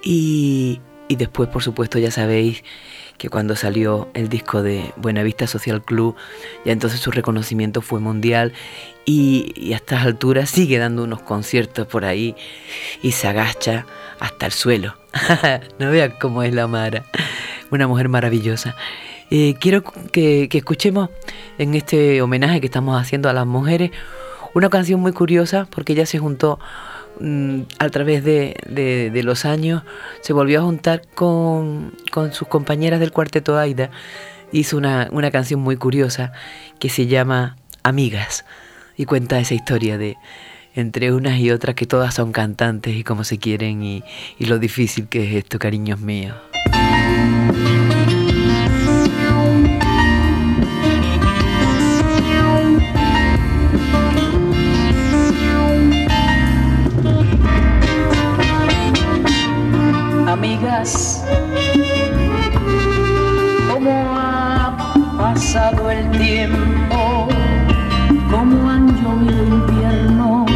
Y, 0.01 0.79
y 1.07 1.15
después, 1.15 1.49
por 1.49 1.63
supuesto, 1.63 1.99
ya 1.99 2.11
sabéis 2.11 2.63
que 3.17 3.29
cuando 3.29 3.55
salió 3.55 4.09
el 4.13 4.29
disco 4.29 4.63
de 4.63 4.93
Buenavista 4.97 5.47
Social 5.47 5.81
Club, 5.83 6.15
ya 6.65 6.71
entonces 6.71 6.99
su 6.99 7.11
reconocimiento 7.11 7.81
fue 7.81 7.99
mundial 7.99 8.53
y, 9.05 9.71
a 9.73 9.75
estas 9.75 10.05
alturas 10.05 10.49
sigue 10.49 10.77
dando 10.77 11.03
unos 11.03 11.21
conciertos 11.21 11.87
por 11.87 12.05
ahí 12.05 12.35
y 13.01 13.11
se 13.11 13.27
agacha 13.27 13.85
hasta 14.19 14.45
el 14.45 14.51
suelo. 14.51 14.95
no 15.79 15.91
vean 15.91 16.13
cómo 16.19 16.43
es 16.43 16.53
la 16.53 16.67
Mara, 16.67 17.05
una 17.71 17.87
mujer 17.87 18.09
maravillosa. 18.09 18.75
Eh, 19.29 19.55
quiero 19.59 19.83
que, 19.83 20.47
que 20.49 20.57
escuchemos 20.57 21.09
en 21.57 21.75
este 21.75 22.21
homenaje 22.21 22.59
que 22.59 22.67
estamos 22.67 22.99
haciendo 23.01 23.29
a 23.29 23.33
las 23.33 23.45
mujeres 23.45 23.91
una 24.53 24.69
canción 24.69 24.99
muy 24.99 25.13
curiosa 25.13 25.67
porque 25.69 25.93
ella 25.93 26.05
se 26.05 26.19
juntó 26.19 26.59
a 27.79 27.89
través 27.89 28.23
de, 28.23 28.55
de- 28.67 29.09
de 29.11 29.23
los 29.23 29.45
años, 29.45 29.83
se 30.21 30.33
volvió 30.33 30.59
a 30.59 30.63
juntar 30.63 31.01
con, 31.13 31.93
con 32.11 32.33
sus 32.33 32.47
compañeras 32.47 32.99
del 32.99 33.11
cuarteto 33.11 33.57
Aida. 33.57 33.89
Hizo 34.51 34.77
una, 34.77 35.07
una 35.11 35.31
canción 35.31 35.59
muy 35.59 35.77
curiosa 35.77 36.31
que 36.79 36.89
se 36.89 37.07
llama 37.07 37.57
Amigas 37.83 38.45
y 38.97 39.05
cuenta 39.05 39.39
esa 39.39 39.53
historia 39.55 39.97
de 39.97 40.15
entre 40.75 41.11
unas 41.11 41.39
y 41.39 41.51
otras 41.51 41.75
que 41.75 41.85
todas 41.85 42.13
son 42.15 42.31
cantantes 42.31 42.95
y 42.95 43.03
cómo 43.03 43.23
se 43.23 43.37
quieren 43.37 43.83
y, 43.83 44.03
y 44.39 44.45
lo 44.45 44.57
difícil 44.59 45.07
que 45.07 45.27
es 45.29 45.35
esto, 45.35 45.59
cariños 45.59 45.99
míos. 45.99 46.35
Amigas, 60.73 61.23
¿cómo 63.71 64.15
ha 64.17 64.75
pasado 65.19 65.91
el 65.91 66.09
tiempo? 66.17 67.27
¿Cómo 68.31 68.69
han 68.71 68.87
llovido 68.87 69.43
inviernos 69.43 70.51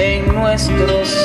en 0.00 0.34
nuestros 0.34 1.17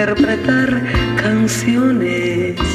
interpretar 0.00 0.82
canciones. 1.16 2.69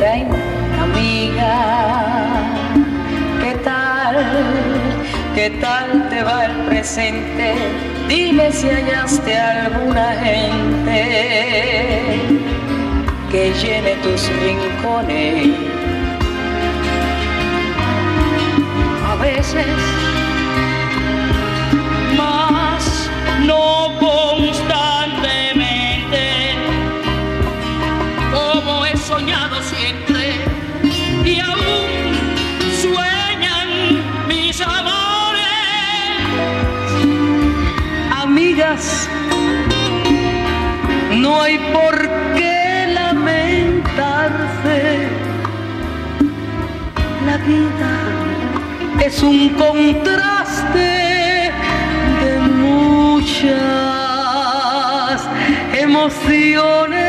Ven, 0.00 0.28
amiga, 0.80 1.54
¿qué 3.42 3.54
tal? 3.64 4.16
¿Qué 5.34 5.50
tal 5.60 6.08
te 6.10 6.22
va 6.22 6.44
el 6.46 6.56
presente? 6.66 7.54
Dime 8.08 8.52
si 8.52 8.68
hallaste 8.68 9.38
alguna 9.38 10.12
gente 10.22 10.98
que 13.30 13.52
llene 13.54 13.94
tus 14.02 14.28
rincones. 14.42 15.56
A 19.10 19.14
veces, 19.16 19.66
No 41.32 41.40
hay 41.40 41.56
por 41.72 41.96
qué 42.36 42.88
lamentarse. 42.92 44.80
La 47.26 47.36
vida 47.38 47.92
es 49.02 49.22
un 49.22 49.48
contraste 49.50 50.90
de 52.22 52.32
muchas 52.38 53.52
emociones. 55.72 57.01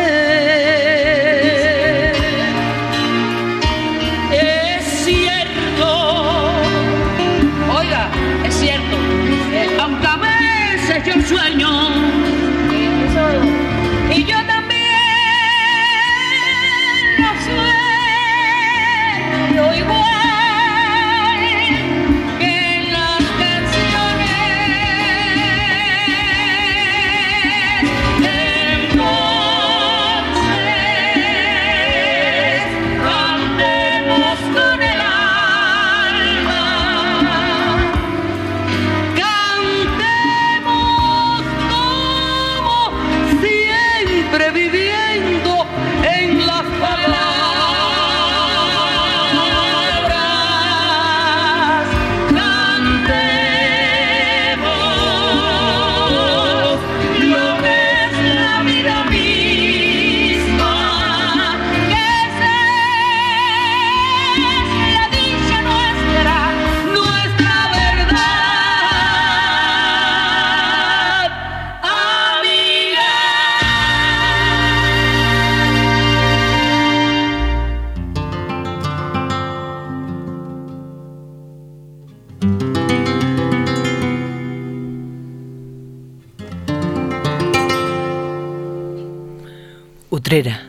Utrera, 90.34 90.64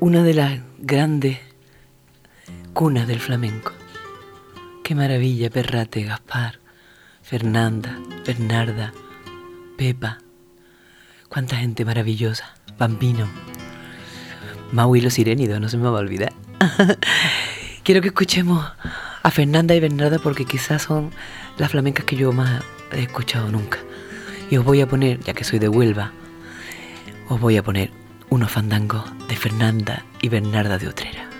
una 0.00 0.24
de 0.24 0.34
las 0.34 0.58
grandes 0.80 1.38
cunas 2.72 3.06
del 3.06 3.20
flamenco. 3.20 3.70
Qué 4.82 4.96
maravilla, 4.96 5.48
Perrate, 5.48 6.02
Gaspar, 6.02 6.58
Fernanda, 7.22 8.00
Bernarda, 8.26 8.92
Pepa. 9.78 10.18
Cuánta 11.28 11.54
gente 11.54 11.84
maravillosa. 11.84 12.56
Bambino. 12.76 13.28
Mau 14.72 14.96
y 14.96 15.02
los 15.02 15.14
sirénidos, 15.14 15.60
no 15.60 15.68
se 15.68 15.76
me 15.76 15.88
va 15.88 15.98
a 15.98 16.02
olvidar. 16.02 16.32
Quiero 17.84 18.00
que 18.00 18.08
escuchemos 18.08 18.66
a 19.22 19.30
Fernanda 19.30 19.76
y 19.76 19.78
Bernarda 19.78 20.18
porque 20.18 20.46
quizás 20.46 20.82
son 20.82 21.12
las 21.58 21.70
flamencas 21.70 22.04
que 22.04 22.16
yo 22.16 22.32
más 22.32 22.64
he 22.90 23.02
escuchado 23.02 23.52
nunca. 23.52 23.78
Y 24.50 24.56
os 24.56 24.64
voy 24.64 24.80
a 24.80 24.88
poner, 24.88 25.20
ya 25.20 25.32
que 25.32 25.44
soy 25.44 25.60
de 25.60 25.68
Huelva, 25.68 26.10
os 27.28 27.40
voy 27.40 27.56
a 27.56 27.62
poner 27.62 27.95
unos 28.30 28.50
fandangos 28.50 29.04
de 29.28 29.36
Fernanda 29.36 30.04
y 30.20 30.28
Bernarda 30.28 30.78
de 30.78 30.88
Utrera. 30.88 31.35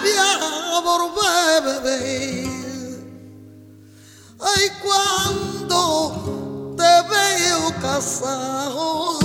Me 0.00 0.80
voy 0.82 0.96
a 0.96 1.60
volver. 1.60 2.48
Ay, 4.40 4.70
cuando 4.82 6.74
te 6.76 6.92
veo 7.08 7.74
casado. 7.80 9.18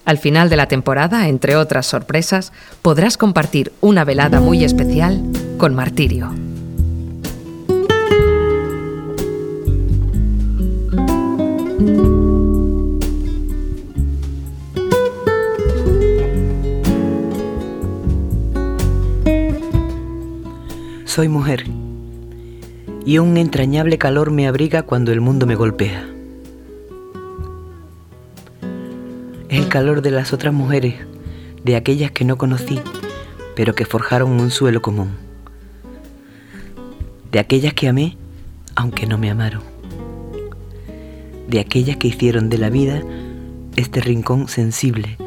Al 0.05 0.17
final 0.19 0.51
de 0.51 0.55
la 0.55 0.67
temporada, 0.67 1.27
entre 1.27 1.55
otras 1.55 1.87
sorpresas, 1.87 2.53
podrás 2.83 3.17
compartir 3.17 3.71
una 3.81 4.05
velada 4.05 4.39
muy 4.39 4.63
especial 4.63 5.23
con 5.57 5.73
Martirio. 5.73 6.29
Soy 21.05 21.29
mujer 21.29 21.78
y 23.09 23.17
un 23.17 23.37
entrañable 23.37 23.97
calor 23.97 24.29
me 24.29 24.47
abriga 24.47 24.83
cuando 24.83 25.11
el 25.11 25.19
mundo 25.19 25.47
me 25.47 25.55
golpea. 25.55 26.07
Es 29.49 29.57
el 29.57 29.67
calor 29.67 30.03
de 30.03 30.11
las 30.11 30.31
otras 30.31 30.53
mujeres, 30.53 30.93
de 31.63 31.75
aquellas 31.75 32.11
que 32.11 32.23
no 32.23 32.37
conocí, 32.37 32.79
pero 33.55 33.73
que 33.73 33.85
forjaron 33.85 34.39
un 34.39 34.51
suelo 34.51 34.83
común. 34.83 35.17
De 37.31 37.39
aquellas 37.39 37.73
que 37.73 37.87
amé, 37.87 38.15
aunque 38.75 39.07
no 39.07 39.17
me 39.17 39.31
amaron. 39.31 39.63
De 41.47 41.59
aquellas 41.59 41.97
que 41.97 42.09
hicieron 42.09 42.47
de 42.51 42.59
la 42.59 42.69
vida 42.69 43.01
este 43.75 44.01
rincón 44.01 44.47
sensible, 44.47 45.17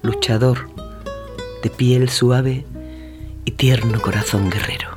luchador, 0.00 0.68
de 1.64 1.70
piel 1.70 2.08
suave 2.08 2.64
y 3.44 3.50
tierno 3.50 4.00
corazón 4.00 4.48
guerrero. 4.48 4.95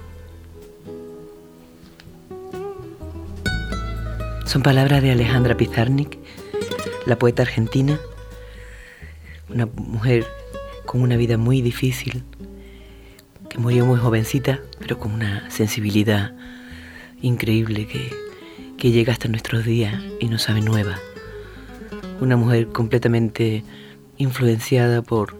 Son 4.49 4.63
palabras 4.63 5.03
de 5.03 5.11
Alejandra 5.11 5.55
Pizarnik, 5.55 6.17
la 7.05 7.19
poeta 7.19 7.43
argentina, 7.43 7.99
una 9.47 9.67
mujer 9.67 10.25
con 10.87 11.03
una 11.03 11.17
vida 11.17 11.37
muy 11.37 11.61
difícil, 11.61 12.23
que 13.47 13.59
murió 13.59 13.85
muy 13.85 13.99
jovencita, 13.99 14.59
pero 14.79 14.97
con 14.97 15.11
una 15.11 15.47
sensibilidad 15.51 16.33
increíble 17.21 17.85
que, 17.85 18.11
que 18.75 18.89
llega 18.89 19.13
hasta 19.13 19.27
nuestros 19.27 19.65
días 19.65 20.01
y 20.19 20.25
nos 20.29 20.41
sabe 20.41 20.61
nueva. 20.61 20.97
Una 22.19 22.35
mujer 22.35 22.69
completamente 22.69 23.63
influenciada 24.17 25.03
por 25.03 25.39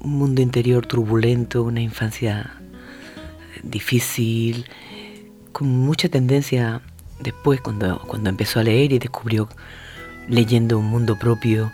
un 0.00 0.12
mundo 0.12 0.40
interior 0.40 0.86
turbulento, 0.86 1.64
una 1.64 1.82
infancia 1.82 2.54
difícil, 3.62 4.64
con 5.52 5.68
mucha 5.68 6.08
tendencia 6.08 6.80
después 7.20 7.60
cuando, 7.60 7.98
cuando 8.06 8.30
empezó 8.30 8.60
a 8.60 8.64
leer 8.64 8.92
y 8.92 8.98
descubrió 8.98 9.48
leyendo 10.28 10.78
un 10.78 10.86
mundo 10.86 11.18
propio 11.18 11.70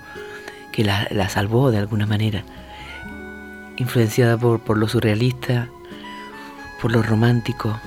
que 0.73 0.85
la, 0.85 1.09
la 1.11 1.29
salvó 1.29 1.71
de 1.71 1.79
alguna 1.79 2.07
manera, 2.07 2.45
influenciada 3.77 4.39
por, 4.39 4.61
por 4.61 4.79
lo 4.79 4.89
surrealista, 4.89 5.69
por 6.81 6.93
lo 6.93 7.03
romántico, 7.03 7.79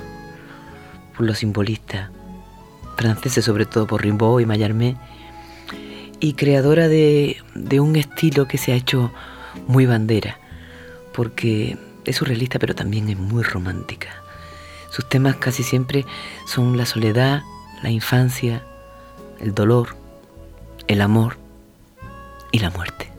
por 1.16 1.26
lo 1.26 1.34
simbolista, 1.34 2.12
franceses 2.98 3.46
sobre 3.46 3.66
todo 3.66 3.88
por 3.88 4.04
Rimbaud 4.04 4.42
y 4.42 4.46
Mallarmé, 4.46 4.96
y 6.20 6.34
creadora 6.34 6.88
de, 6.88 7.38
de 7.56 7.80
un 7.80 7.96
estilo 7.96 8.48
que 8.48 8.58
se 8.58 8.72
ha 8.72 8.76
hecho 8.76 9.12
muy 9.68 9.86
bandera, 9.86 10.40
porque 11.14 11.78
es 12.06 12.16
surrealista 12.16 12.60
pero 12.60 12.76
también 12.76 13.10
es 13.10 13.18
muy 13.18 13.44
romántica. 13.44 14.25
Sus 14.96 15.10
temas 15.10 15.36
casi 15.36 15.62
siempre 15.62 16.06
son 16.48 16.78
la 16.78 16.86
soledad, 16.86 17.44
la 17.84 17.90
infancia, 17.90 18.64
el 19.42 19.54
dolor, 19.54 19.90
el 20.88 21.02
amor 21.02 21.36
y 22.54 22.60
la 22.60 22.70
muerte. 22.70 23.12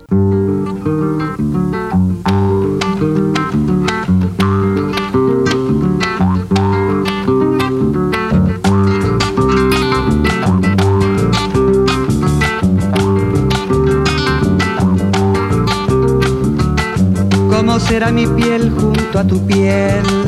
¿Cómo 17.50 17.78
será 17.80 18.10
mi 18.12 18.26
piel 18.26 18.70
junto 18.70 19.18
a 19.18 19.26
tu 19.26 19.46
piel? 19.46 20.25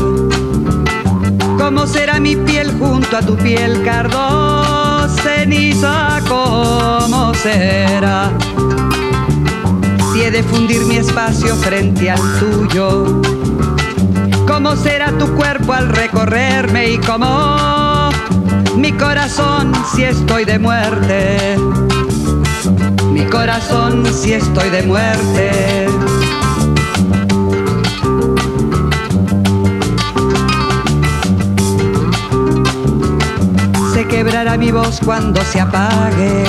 ¿Cómo 1.59 1.87
será 1.87 2.21
mi 2.21 2.37
piel 2.37 2.73
junto 2.79 3.17
a 3.17 3.21
tu 3.21 3.37
piel, 3.37 3.83
cardo 3.83 5.07
ceniza? 5.23 6.21
¿Cómo 6.29 7.35
será? 7.35 8.31
Si 10.13 10.23
he 10.23 10.31
de 10.31 10.43
fundir 10.45 10.81
mi 10.87 10.97
espacio 10.97 11.57
frente 11.57 12.11
al 12.11 12.21
tuyo, 12.39 13.21
¿cómo 14.47 14.77
será 14.77 15.11
tu 15.19 15.27
cuerpo 15.35 15.73
al 15.73 15.89
recorrerme 15.89 16.93
y 16.93 16.99
cómo 16.99 18.09
mi 18.77 18.93
corazón 18.93 19.73
si 19.95 20.05
estoy 20.05 20.45
de 20.45 20.59
muerte? 20.59 21.57
Mi 23.11 23.25
corazón 23.27 24.07
si 24.13 24.33
estoy 24.33 24.71
de 24.71 24.83
muerte. 24.85 25.89
Llorará 34.39 34.57
mi 34.57 34.71
voz 34.71 35.01
cuando 35.05 35.43
se 35.43 35.61
apague, 35.61 36.45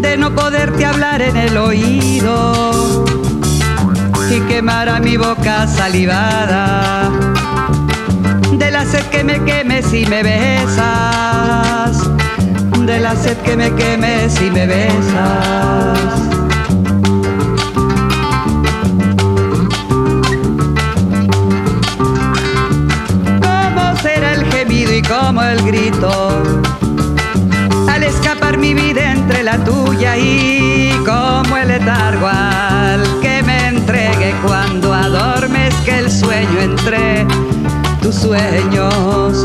de 0.00 0.16
no 0.16 0.34
poderte 0.34 0.86
hablar 0.86 1.20
en 1.20 1.36
el 1.36 1.58
oído 1.58 3.04
y 4.30 4.40
quemará 4.48 4.98
mi 4.98 5.18
boca 5.18 5.66
salivada, 5.66 7.10
de 8.50 8.70
la 8.70 8.86
sed 8.86 9.04
que 9.10 9.24
me 9.24 9.44
queme 9.44 9.82
si 9.82 10.06
me 10.06 10.22
besas, 10.22 12.00
de 12.86 12.98
la 12.98 13.14
sed 13.14 13.36
que 13.38 13.54
me 13.54 13.74
queme 13.74 14.30
si 14.30 14.50
me 14.50 14.66
besas. 14.66 16.35
Como 25.08 25.42
el 25.42 25.62
grito. 25.62 26.42
Al 27.88 28.02
escapar 28.02 28.58
mi 28.58 28.74
vida 28.74 29.12
entre 29.12 29.42
la 29.42 29.58
tuya 29.64 30.16
y 30.16 30.90
como 31.04 31.56
el 31.56 31.68
letargo 31.68 32.26
al 32.26 33.02
que 33.20 33.42
me 33.42 33.68
entregue 33.68 34.34
cuando 34.44 34.92
adormes 34.92 35.74
que 35.84 35.98
el 35.98 36.10
sueño 36.10 36.60
entre 36.60 37.26
tus 38.02 38.14
sueños. 38.14 39.44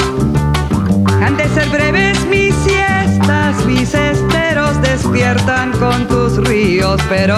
Han 1.22 1.38
de 1.38 1.48
ser 1.50 1.70
breves 1.70 2.26
mis 2.26 2.54
siestas, 2.56 3.66
mis 3.66 3.94
esteros 3.94 4.82
despiertan 4.82 5.72
con 5.74 6.08
tus 6.08 6.38
ríos, 6.48 7.00
pero 7.10 7.38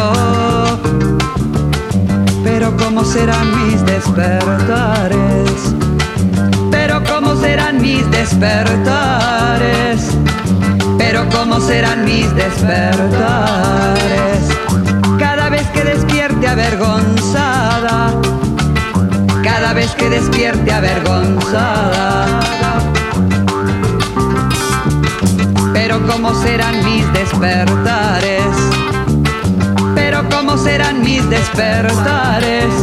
pero 2.43 2.75
cómo 2.77 3.03
serán 3.03 3.67
mis 3.67 3.85
despertares 3.85 5.73
serán 7.43 7.81
mis 7.81 8.09
despertares, 8.09 9.99
pero 10.97 11.27
cómo 11.29 11.59
serán 11.59 12.05
mis 12.05 12.33
despertares. 12.35 13.99
Cada 15.19 15.49
vez 15.49 15.67
que 15.73 15.83
despierte 15.83 16.47
avergonzada, 16.47 18.13
cada 19.43 19.73
vez 19.73 19.91
que 19.91 20.09
despierte 20.09 20.71
avergonzada. 20.71 22.29
Pero 25.73 26.07
cómo 26.07 26.33
serán 26.35 26.81
mis 26.85 27.11
despertares, 27.11 28.55
pero 29.95 30.23
cómo 30.29 30.57
serán 30.57 31.01
mis 31.01 31.29
despertares 31.29 32.73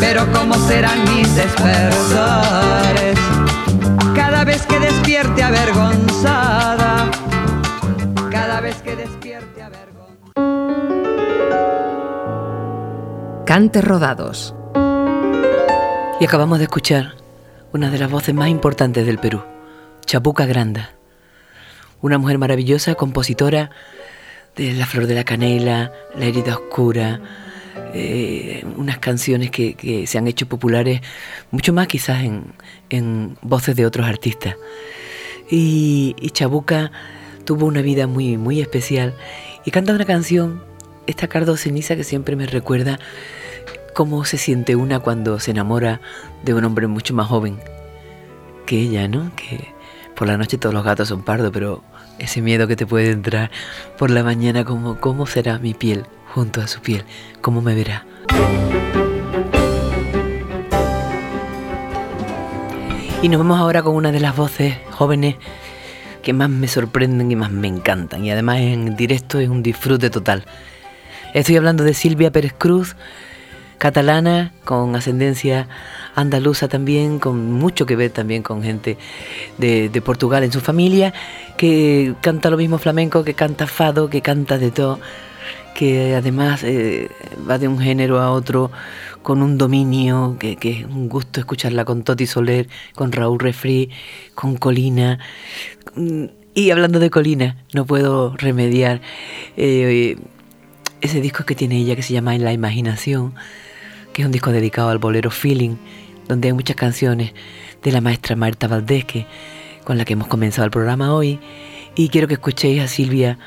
pero 0.00 0.26
cómo 0.32 0.54
serán 0.66 0.98
mis 1.14 1.34
despertares 1.34 3.17
cada 4.38 4.52
vez 4.52 4.66
que 4.66 4.78
despierte 4.78 5.42
avergonzada, 5.42 7.10
cada 8.30 8.60
vez 8.60 8.76
que 8.82 8.94
despierte 8.94 9.60
avergonzada. 9.64 10.44
Cante 13.44 13.80
rodados. 13.80 14.54
Y 16.20 16.24
acabamos 16.24 16.58
de 16.58 16.66
escuchar 16.66 17.14
una 17.72 17.90
de 17.90 17.98
las 17.98 18.08
voces 18.08 18.32
más 18.32 18.48
importantes 18.48 19.04
del 19.04 19.18
Perú, 19.18 19.42
Chapuca 20.06 20.46
Granda, 20.46 20.92
una 22.00 22.18
mujer 22.18 22.38
maravillosa, 22.38 22.94
compositora 22.94 23.70
de 24.54 24.72
La 24.72 24.86
Flor 24.86 25.08
de 25.08 25.16
la 25.16 25.24
Canela, 25.24 25.90
La 26.14 26.26
Herida 26.26 26.54
Oscura, 26.54 27.20
eh, 28.00 28.64
unas 28.76 28.98
canciones 28.98 29.50
que, 29.50 30.04
se 30.06 30.18
han 30.18 30.28
hecho 30.28 30.46
populares 30.46 31.00
mucho 31.50 31.72
más 31.72 31.88
quizás 31.88 32.22
en, 32.90 33.36
voces 33.42 33.76
de 33.76 33.86
otros 33.86 34.06
artistas. 34.06 34.56
Y, 35.50 36.14
Chabuca 36.32 36.92
tuvo 37.44 37.66
una 37.66 37.82
vida 37.82 38.06
muy, 38.06 38.36
muy 38.36 38.60
especial 38.60 39.14
y 39.64 39.70
canta 39.70 39.92
una 39.92 40.04
canción, 40.04 40.62
esta 41.06 41.28
Cardo 41.28 41.56
Ceniza, 41.56 41.96
que 41.96 42.04
siempre 42.04 42.36
me 42.36 42.46
recuerda 42.46 42.98
cómo 43.94 44.24
se 44.24 44.38
siente 44.38 44.76
una 44.76 45.00
cuando 45.00 45.40
se 45.40 45.50
enamora 45.50 46.00
de 46.44 46.54
un 46.54 46.64
hombre 46.64 46.86
mucho 46.86 47.14
más 47.14 47.26
joven 47.26 47.58
que 48.64 48.78
ella, 48.78 49.08
¿no? 49.08 49.34
Que 49.34 49.74
por 50.14 50.28
la 50.28 50.36
noche 50.36 50.58
todos 50.58 50.74
los 50.74 50.84
gatos 50.84 51.08
son 51.08 51.22
pardos, 51.22 51.50
pero 51.52 51.82
ese 52.18 52.42
miedo 52.42 52.66
que 52.66 52.76
te 52.76 52.86
puede 52.86 53.10
entrar 53.10 53.50
por 53.96 54.10
la 54.10 54.22
mañana, 54.22 54.64
como 54.64 55.00
cómo 55.00 55.26
será 55.26 55.58
mi 55.58 55.74
piel 55.74 56.04
junto 56.34 56.60
a 56.60 56.66
su 56.66 56.80
piel, 56.80 57.04
cómo 57.40 57.62
me 57.62 57.74
verá. 57.74 58.04
Y 63.20 63.28
nos 63.28 63.38
vamos 63.38 63.58
ahora 63.58 63.82
con 63.82 63.96
una 63.96 64.12
de 64.12 64.20
las 64.20 64.36
voces 64.36 64.76
jóvenes 64.90 65.36
que 66.22 66.32
más 66.32 66.48
me 66.48 66.68
sorprenden 66.68 67.30
y 67.30 67.36
más 67.36 67.50
me 67.50 67.66
encantan. 67.66 68.24
Y 68.24 68.30
además 68.30 68.58
en 68.60 68.96
directo 68.96 69.40
es 69.40 69.48
un 69.48 69.62
disfrute 69.62 70.10
total. 70.10 70.44
Estoy 71.34 71.56
hablando 71.56 71.84
de 71.84 71.94
Silvia 71.94 72.30
Pérez 72.30 72.54
Cruz, 72.56 72.94
catalana, 73.78 74.52
con 74.64 74.94
ascendencia 74.94 75.68
andaluza 76.20 76.68
también, 76.68 77.18
con 77.18 77.52
mucho 77.52 77.86
que 77.86 77.96
ver 77.96 78.10
también 78.10 78.42
con 78.42 78.62
gente 78.62 78.98
de, 79.58 79.88
de, 79.88 80.00
Portugal 80.02 80.44
en 80.44 80.52
su 80.52 80.60
familia, 80.60 81.12
que 81.56 82.14
canta 82.20 82.50
lo 82.50 82.56
mismo 82.56 82.78
flamenco, 82.78 83.24
que 83.24 83.34
canta 83.34 83.66
fado, 83.66 84.08
que 84.08 84.20
canta 84.22 84.58
de 84.58 84.70
todo 84.70 84.98
que 85.78 86.16
además 86.16 86.64
eh, 86.64 87.08
va 87.48 87.56
de 87.56 87.68
un 87.68 87.78
género 87.78 88.18
a 88.18 88.32
otro 88.32 88.72
con 89.22 89.42
un 89.42 89.58
dominio 89.58 90.36
que, 90.36 90.58
es 90.60 90.84
un 90.84 91.08
gusto 91.08 91.38
escucharla 91.38 91.84
con 91.84 92.02
Toti 92.02 92.26
Soler, 92.26 92.68
con 92.96 93.12
Raúl 93.12 93.38
Refri, 93.38 93.88
con 94.34 94.56
Colina. 94.56 95.20
Y 96.52 96.70
hablando 96.72 96.98
de 96.98 97.10
Colina, 97.10 97.64
no 97.74 97.86
puedo 97.86 98.36
remediar 98.36 99.00
eh, 99.56 100.16
ese 101.00 101.20
disco 101.20 101.44
que 101.44 101.54
tiene 101.54 101.76
ella 101.76 101.94
que 101.94 102.02
se 102.02 102.12
llama 102.12 102.34
En 102.34 102.42
la 102.42 102.52
Imaginación, 102.52 103.34
que 104.12 104.22
es 104.22 104.26
un 104.26 104.32
disco 104.32 104.50
dedicado 104.50 104.88
al 104.88 104.98
bolero 104.98 105.30
Feeling, 105.30 105.76
donde 106.28 106.48
hay 106.48 106.54
muchas 106.54 106.76
canciones 106.76 107.32
de 107.82 107.92
la 107.92 108.00
maestra 108.00 108.36
Marta 108.36 108.68
Valdés, 108.68 109.06
con 109.84 109.98
la 109.98 110.04
que 110.04 110.12
hemos 110.12 110.28
comenzado 110.28 110.64
el 110.66 110.70
programa 110.70 111.14
hoy. 111.14 111.40
Y 111.94 112.10
quiero 112.10 112.28
que 112.28 112.34
escuchéis 112.34 112.82
a 112.82 112.88
Silvia 112.88 113.38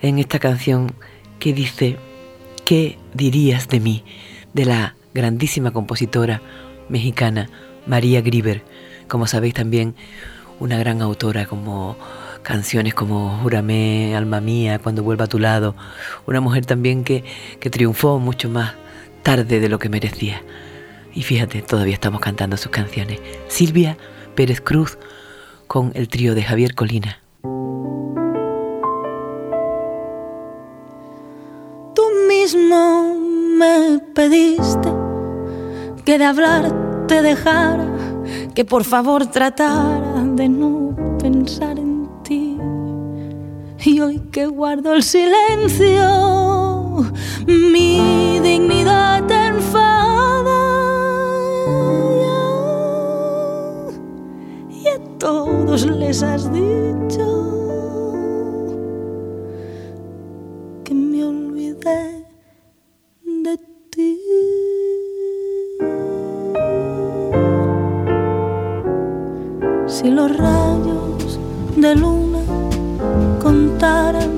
en 0.00 0.18
esta 0.18 0.38
canción 0.38 0.92
que 1.38 1.52
dice, 1.52 1.96
¿qué 2.64 2.98
dirías 3.14 3.68
de 3.68 3.80
mí? 3.80 4.04
de 4.52 4.64
la 4.64 4.94
grandísima 5.14 5.70
compositora 5.70 6.42
mexicana 6.88 7.48
María 7.86 8.20
Grieber, 8.20 8.62
como 9.08 9.26
sabéis 9.26 9.54
también 9.54 9.94
una 10.58 10.78
gran 10.78 11.02
autora 11.02 11.46
como 11.46 11.96
canciones 12.42 12.94
como 12.94 13.38
Júrame, 13.42 14.16
Alma 14.16 14.40
Mía, 14.40 14.78
Cuando 14.78 15.02
vuelva 15.02 15.24
a 15.26 15.28
tu 15.28 15.38
lado, 15.38 15.74
una 16.26 16.40
mujer 16.40 16.66
también 16.66 17.04
que, 17.04 17.24
que 17.60 17.70
triunfó 17.70 18.18
mucho 18.18 18.48
más 18.48 18.74
tarde 19.22 19.60
de 19.60 19.68
lo 19.68 19.78
que 19.78 19.88
merecía. 19.88 20.42
Y 21.14 21.22
fíjate, 21.22 21.62
todavía 21.62 21.94
estamos 21.94 22.20
cantando 22.20 22.56
sus 22.56 22.70
canciones. 22.70 23.20
Silvia 23.48 23.96
Pérez 24.34 24.60
Cruz 24.60 24.98
con 25.66 25.92
el 25.94 26.08
trío 26.08 26.34
de 26.34 26.42
Javier 26.42 26.74
Colina. 26.74 27.20
mismo 32.30 33.16
me 33.58 33.98
pediste 34.14 34.88
que 36.04 36.18
de 36.18 36.24
hablar 36.24 37.06
te 37.06 37.22
dejara, 37.22 37.88
que 38.54 38.64
por 38.64 38.84
favor 38.84 39.26
tratara 39.26 40.22
de 40.36 40.48
no 40.48 40.94
pensar 41.18 41.78
en 41.78 42.08
ti. 42.22 42.56
Y 43.84 44.00
hoy 44.00 44.20
que 44.32 44.46
guardo 44.46 44.94
el 44.94 45.02
silencio, 45.02 47.04
mi 47.46 48.38
dignidad 48.40 49.26
te 49.26 49.46
enfada. 49.46 49.99
Todos 55.20 55.84
les 55.84 56.22
has 56.22 56.50
dicho 56.50 57.26
que 60.82 60.94
me 60.94 61.22
olvidé 61.24 62.24
de 63.44 63.54
ti. 63.90 64.18
Si 69.86 70.10
los 70.10 70.34
rayos 70.38 71.38
de 71.76 71.94
luna 71.94 72.42
contaran 73.42 74.32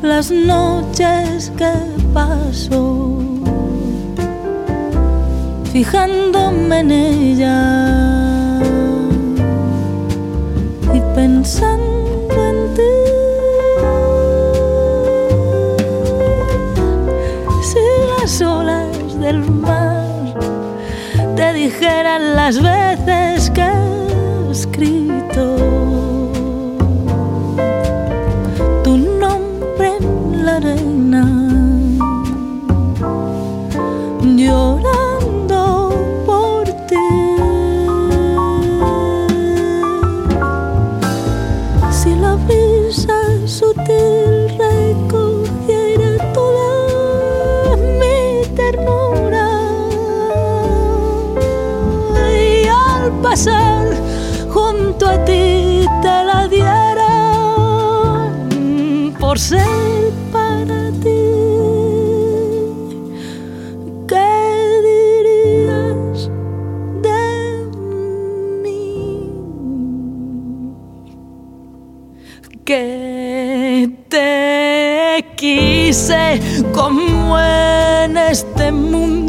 las 0.00 0.30
noches 0.30 1.52
que 1.58 1.72
paso 2.14 3.18
fijándome 5.70 6.80
en 6.80 6.90
ella 6.90 8.07
del 22.54 22.62
mar 22.62 23.37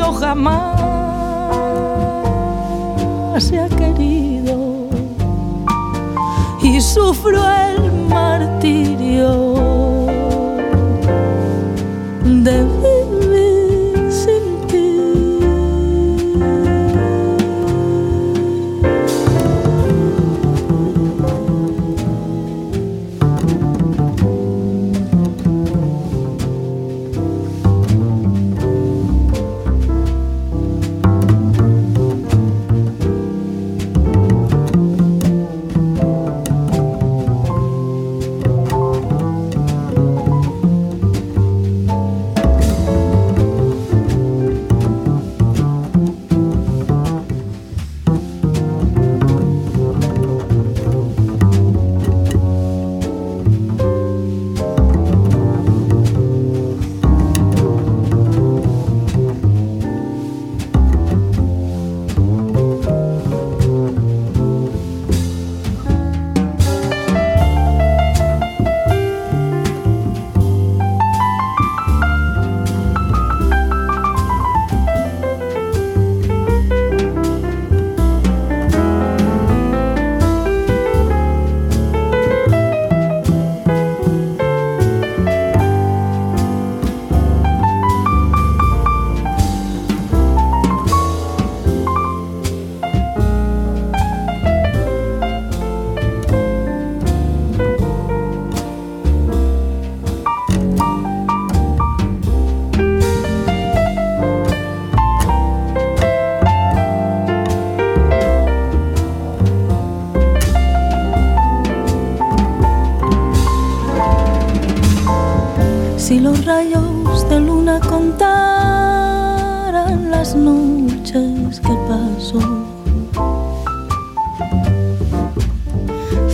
programa 0.09 0.58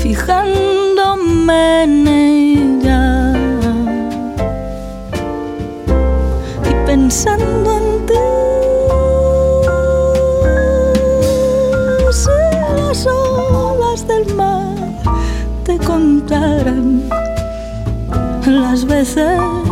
fijándome 0.01 1.83
en 1.83 2.07
ella 2.07 3.33
y 6.69 6.73
pensando 6.85 7.71
en 7.79 8.05
ti. 8.05 8.13
Si 12.11 12.29
las 12.77 13.07
olas 13.07 14.07
del 14.07 14.35
mar 14.35 14.75
te 15.63 15.77
contaran 15.77 17.03
las 18.45 18.85
veces 18.85 19.64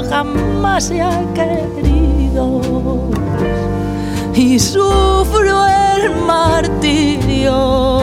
jamás 0.08 0.84
se 0.84 1.00
ha 1.00 1.24
querido. 1.34 2.60
Y 4.34 4.58
sufro 4.58 5.66
el 5.66 6.10
martirio. 6.26 7.94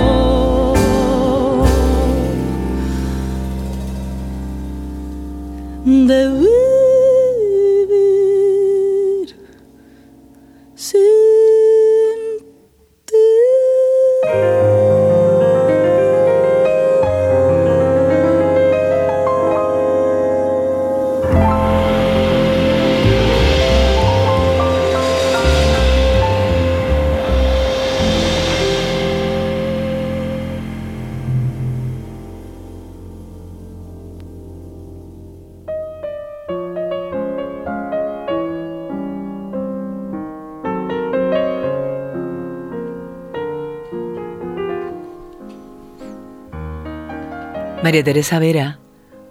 María 47.91 48.05
Teresa 48.05 48.39
Vera, 48.39 48.79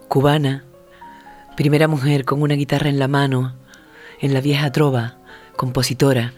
cubana, 0.09 0.65
primera 1.57 1.89
mujer 1.89 2.27
con 2.27 2.43
una 2.43 2.57
guitarra 2.57 2.91
en 2.91 2.99
la 2.99 3.09
mano, 3.09 3.55
en 4.21 4.35
la 4.35 4.43
vieja 4.43 4.71
trova, 4.71 5.17
compositora 5.57 6.35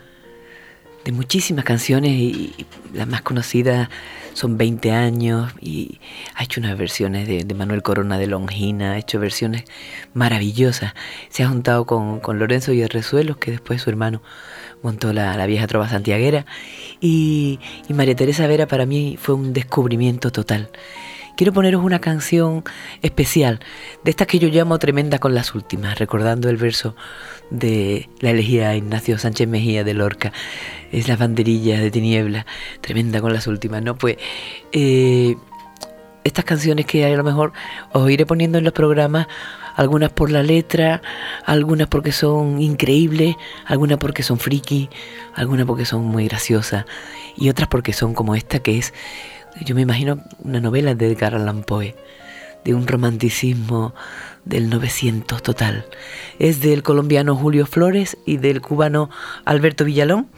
de 1.05 1.11
muchísimas 1.11 1.65
canciones 1.65 2.13
y 2.13 2.55
las 2.95 3.09
más 3.09 3.23
conocidas 3.23 3.89
son 4.35 4.57
20 4.57 4.93
años 4.93 5.53
y 5.61 5.99
ha 6.37 6.45
hecho 6.45 6.61
unas 6.61 6.79
versiones 6.79 7.27
de, 7.27 7.55
Manuel 7.57 7.83
Corona 7.83 8.19
de 8.19 8.29
Longina, 8.29 8.93
ha 8.93 8.99
hecho 8.99 9.19
versiones 9.19 9.65
maravillosas. 10.15 10.95
Se 11.29 11.43
ha 11.43 11.49
juntado 11.49 11.87
con, 11.87 12.21
con 12.21 12.39
Lorenzo 12.39 12.73
y 12.73 12.87
Resuelos, 12.87 13.39
que 13.39 13.51
después 13.51 13.83
su 13.83 13.91
hermano 13.91 14.23
montó 14.81 15.13
la, 15.13 15.37
la 15.37 15.47
vieja 15.47 15.67
trova 15.67 15.89
santiaguera. 15.89 16.47
Y, 17.01 17.59
y 17.89 17.95
María 17.95 18.15
Teresa 18.15 18.47
Vera 18.47 18.69
para 18.69 18.87
mí 18.87 19.19
fue 19.21 19.35
un 19.35 19.53
descubrimiento 19.53 20.31
total 20.31 20.71
quiero 21.37 21.53
poneros 21.53 21.85
una 21.85 22.01
canción 22.01 22.65
especial, 23.03 23.61
de 24.05 24.11
estas 24.11 24.27
que 24.27 24.39
yo 24.39 24.49
llamo 24.49 24.79
tremenda 24.79 25.19
con 25.19 25.35
las 25.35 25.55
últimas, 25.55 25.99
recordando 25.99 26.49
el 26.49 26.57
verso 26.57 26.95
de 27.51 28.09
la 28.21 28.31
elegía 28.31 28.77
Ignacio 28.77 29.19
Sánchez 29.19 29.49
Mejía 29.49 29.85
de 29.85 29.95
Lorca, 29.95 30.33
es 30.91 31.09
la 31.09 31.17
banderilla 31.17 31.81
de 31.81 31.91
tiniebla, 31.91 32.47
tremenda 32.81 33.21
con 33.21 33.33
las 33.33 33.47
últimas, 33.47 33.83
¿no? 33.83 33.97
Pues 33.97 34.17
eh, 34.73 35.37
estas 36.25 36.45
canciones 36.45 36.87
que 36.87 37.05
a 37.05 37.17
lo 37.17 37.25
mejor 37.25 37.53
os 37.93 38.11
iré 38.11 38.27
poniendo 38.27 38.59
en 38.59 38.65
los 38.65 38.73
programas, 38.73 39.27
algunas 39.75 40.11
por 40.13 40.31
la 40.31 40.43
letra, 40.43 41.03
algunas 41.45 41.89
porque 41.89 42.13
son 42.13 42.61
increíbles, 42.61 43.37
algunas 43.67 43.99
porque 43.99 44.23
son 44.23 44.39
friki, 44.39 44.91
algunas 45.35 45.67
porque 45.67 45.85
son 45.85 46.05
muy 46.05 46.29
graciosas 46.29 46.85
y 47.37 47.49
otras 47.49 47.69
porque 47.69 47.93
son 47.93 48.15
como 48.15 48.35
esta 48.35 48.61
que 48.61 48.79
es 48.79 48.93
yo 49.61 49.75
me 49.75 49.83
imagino 49.83 50.23
una 50.43 50.61
novela 50.61 50.95
de 50.95 51.07
Edgar 51.07 51.35
Allan 51.35 51.63
Poe, 51.63 51.95
de 52.65 52.75
un 52.75 52.87
romanticismo 52.87 53.95
del 54.45 54.71
900 54.71 55.43
total. 55.43 55.85
Es 56.39 56.61
del 56.61 56.83
colombiano 56.83 57.37
Julio 57.37 57.67
Flores 57.67 58.17
y 58.27 58.39
del 58.39 58.61
cubano 58.61 59.11
Alberto 59.45 59.85
Villalón 59.85 60.29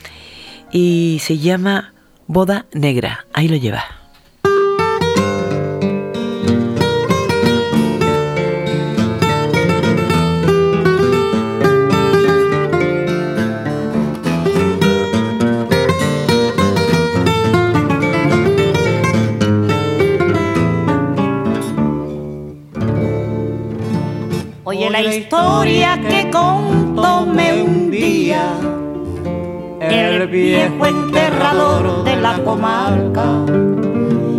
y 0.72 1.18
se 1.22 1.38
llama 1.38 1.94
Boda 2.26 2.66
Negra. 2.72 3.26
Ahí 3.32 3.48
lo 3.48 3.56
lleva. 3.56 4.03
Que 25.64 26.30
contóme 26.30 27.62
un 27.62 27.90
día 27.90 28.52
el 29.80 30.28
viejo 30.28 30.84
enterrador 30.84 32.04
de 32.04 32.16
la 32.16 32.34
comarca. 32.44 33.24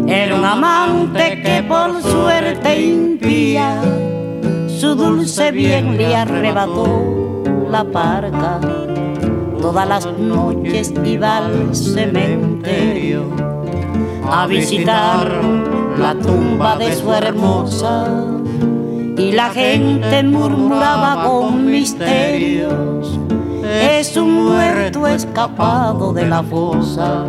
Era 0.08 0.36
un 0.36 0.46
amante 0.46 1.42
que 1.42 1.64
por 1.64 2.00
suerte 2.04 2.80
impía 2.80 3.82
su 4.68 4.94
dulce 4.94 5.52
bien 5.52 5.98
le 5.98 6.16
arrebató 6.16 7.44
la 7.72 7.84
parca. 7.84 8.60
Todas 9.60 9.88
las 9.88 10.06
noches 10.20 10.94
iba 11.04 11.38
al 11.38 11.76
cementerio 11.76 13.24
a 14.32 14.46
visitar 14.46 15.28
la 15.98 16.14
tumba 16.14 16.78
de 16.78 16.94
su 16.94 17.12
hermosa 17.12 18.35
y 19.18 19.32
la 19.32 19.49
gente 19.49 20.24
murmuraba 20.24 21.26
con 21.26 21.66
misterios, 21.66 23.20
es 23.63 24.16
un 24.18 24.45
muerto 24.45 25.07
escapado 25.07 26.13
de 26.13 26.28
la 26.28 26.43
fosa. 26.43 27.26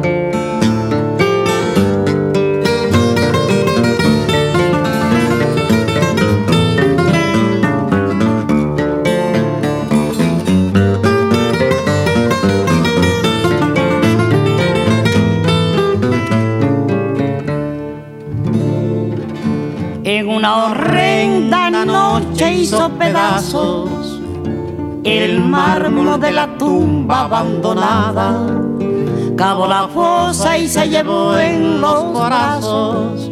En 20.05 20.29
una 20.29 20.57
pedazos 23.07 24.21
el 25.05 25.41
mármol 25.41 26.21
de 26.21 26.33
la 26.33 26.59
tumba 26.59 27.23
abandonada. 27.23 28.41
Cavó 29.37 29.67
la 29.67 29.87
fosa 29.87 30.59
y 30.59 30.67
se 30.67 30.89
llevó 30.89 31.39
en 31.39 31.81
los 31.81 32.13
brazos 32.13 33.31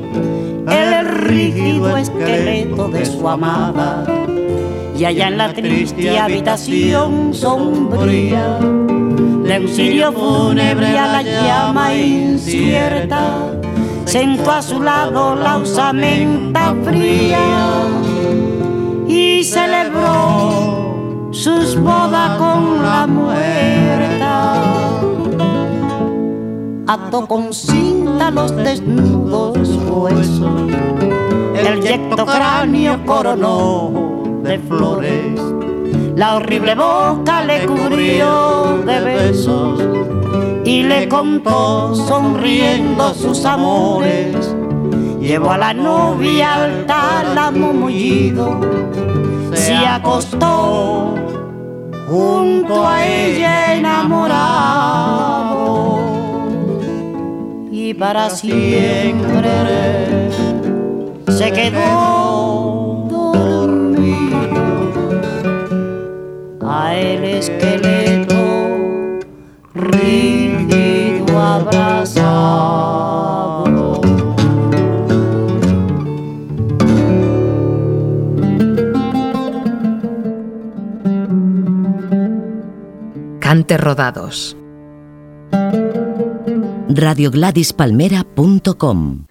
el 0.69 1.07
rígido 1.07 1.97
esqueleto 1.97 2.89
de 2.89 3.05
su 3.05 3.29
amada. 3.29 4.05
Y 4.97 5.05
allá 5.05 5.29
en 5.29 5.39
la 5.39 5.53
triste 5.53 6.19
habitación 6.19 7.35
sombría 7.35 8.59
de 8.61 9.59
un 9.59 10.15
fúnebre 10.15 10.99
a 10.99 11.07
la 11.07 11.23
llama 11.23 11.95
incierta 11.95 13.55
sentó 14.05 14.51
a 14.53 14.63
su 14.63 14.81
lado 14.81 15.35
la 15.35 15.57
usamenta 15.59 16.75
fría 16.85 17.84
celebró 19.55 21.29
sus 21.31 21.81
bodas 21.81 22.39
con 22.39 22.83
la 22.83 23.07
muerta. 23.07 24.55
Ató 26.87 27.27
con 27.27 27.53
cinta 27.53 28.31
los 28.31 28.55
desnudos 28.57 29.69
huesos, 29.91 30.73
el 31.57 31.81
yecto 31.81 32.27
cráneo 32.27 33.05
coronó 33.07 34.41
de 34.43 34.59
flores, 34.59 35.41
la 36.17 36.37
horrible 36.37 36.75
boca 36.75 37.45
le 37.45 37.65
cubrió 37.65 38.83
de 38.85 39.01
besos 39.01 39.81
y 40.65 40.83
le 40.83 41.09
contó 41.09 41.95
sonriendo 41.95 43.15
sus 43.15 43.45
amores. 43.45 44.55
Llevó 45.21 45.53
a 45.53 45.59
la 45.59 45.73
novia 45.73 46.55
al 46.65 46.87
tálamo 46.87 47.73
mullido, 47.73 48.61
se 49.65 49.75
acostó 49.75 51.15
junto 52.07 52.87
a 52.87 53.07
ella 53.07 53.75
enamorado 53.77 54.45
y 57.71 57.95
para 57.95 58.29
siempre 58.29 59.49
se 61.29 61.51
quedó 61.51 63.07
dormido 63.11 64.37
a 66.61 66.95
el 66.95 67.25
esqueleto 67.25 68.35
rígido 69.73 71.41
abrazado. 71.41 72.94
Cante 83.55 83.77
rodados. 83.77 84.57
radiogladispalmera.com 86.89 89.27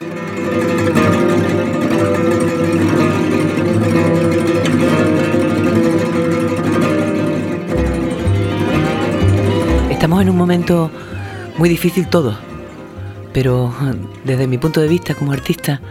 Estamos 9.91 10.21
en 10.21 10.29
un 10.29 10.37
momento 10.37 10.89
muy 11.57 11.67
difícil 11.67 12.07
todo, 12.07 12.37
pero 13.33 13.75
desde 14.23 14.47
mi 14.47 14.57
punto 14.57 14.79
de 14.79 14.87
vista 14.87 15.15
como 15.15 15.33
artista 15.33 15.81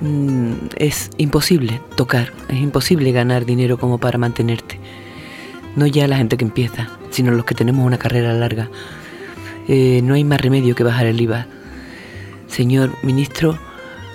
mm, 0.00 0.52
es 0.76 1.10
imposible 1.18 1.82
tocar, 1.96 2.32
es 2.48 2.56
imposible 2.56 3.12
ganar 3.12 3.44
dinero 3.44 3.76
como 3.76 3.98
para 3.98 4.16
mantenerte. 4.16 4.80
No 5.76 5.86
ya 5.86 6.06
la 6.06 6.16
gente 6.16 6.36
que 6.36 6.44
empieza, 6.44 6.88
sino 7.10 7.30
los 7.30 7.44
que 7.44 7.54
tenemos 7.54 7.86
una 7.86 7.98
carrera 7.98 8.32
larga. 8.32 8.68
Eh, 9.68 10.00
no 10.02 10.14
hay 10.14 10.24
más 10.24 10.40
remedio 10.40 10.74
que 10.74 10.84
bajar 10.84 11.06
el 11.06 11.20
IVA. 11.20 11.46
Señor 12.46 12.92
ministro, 13.02 13.58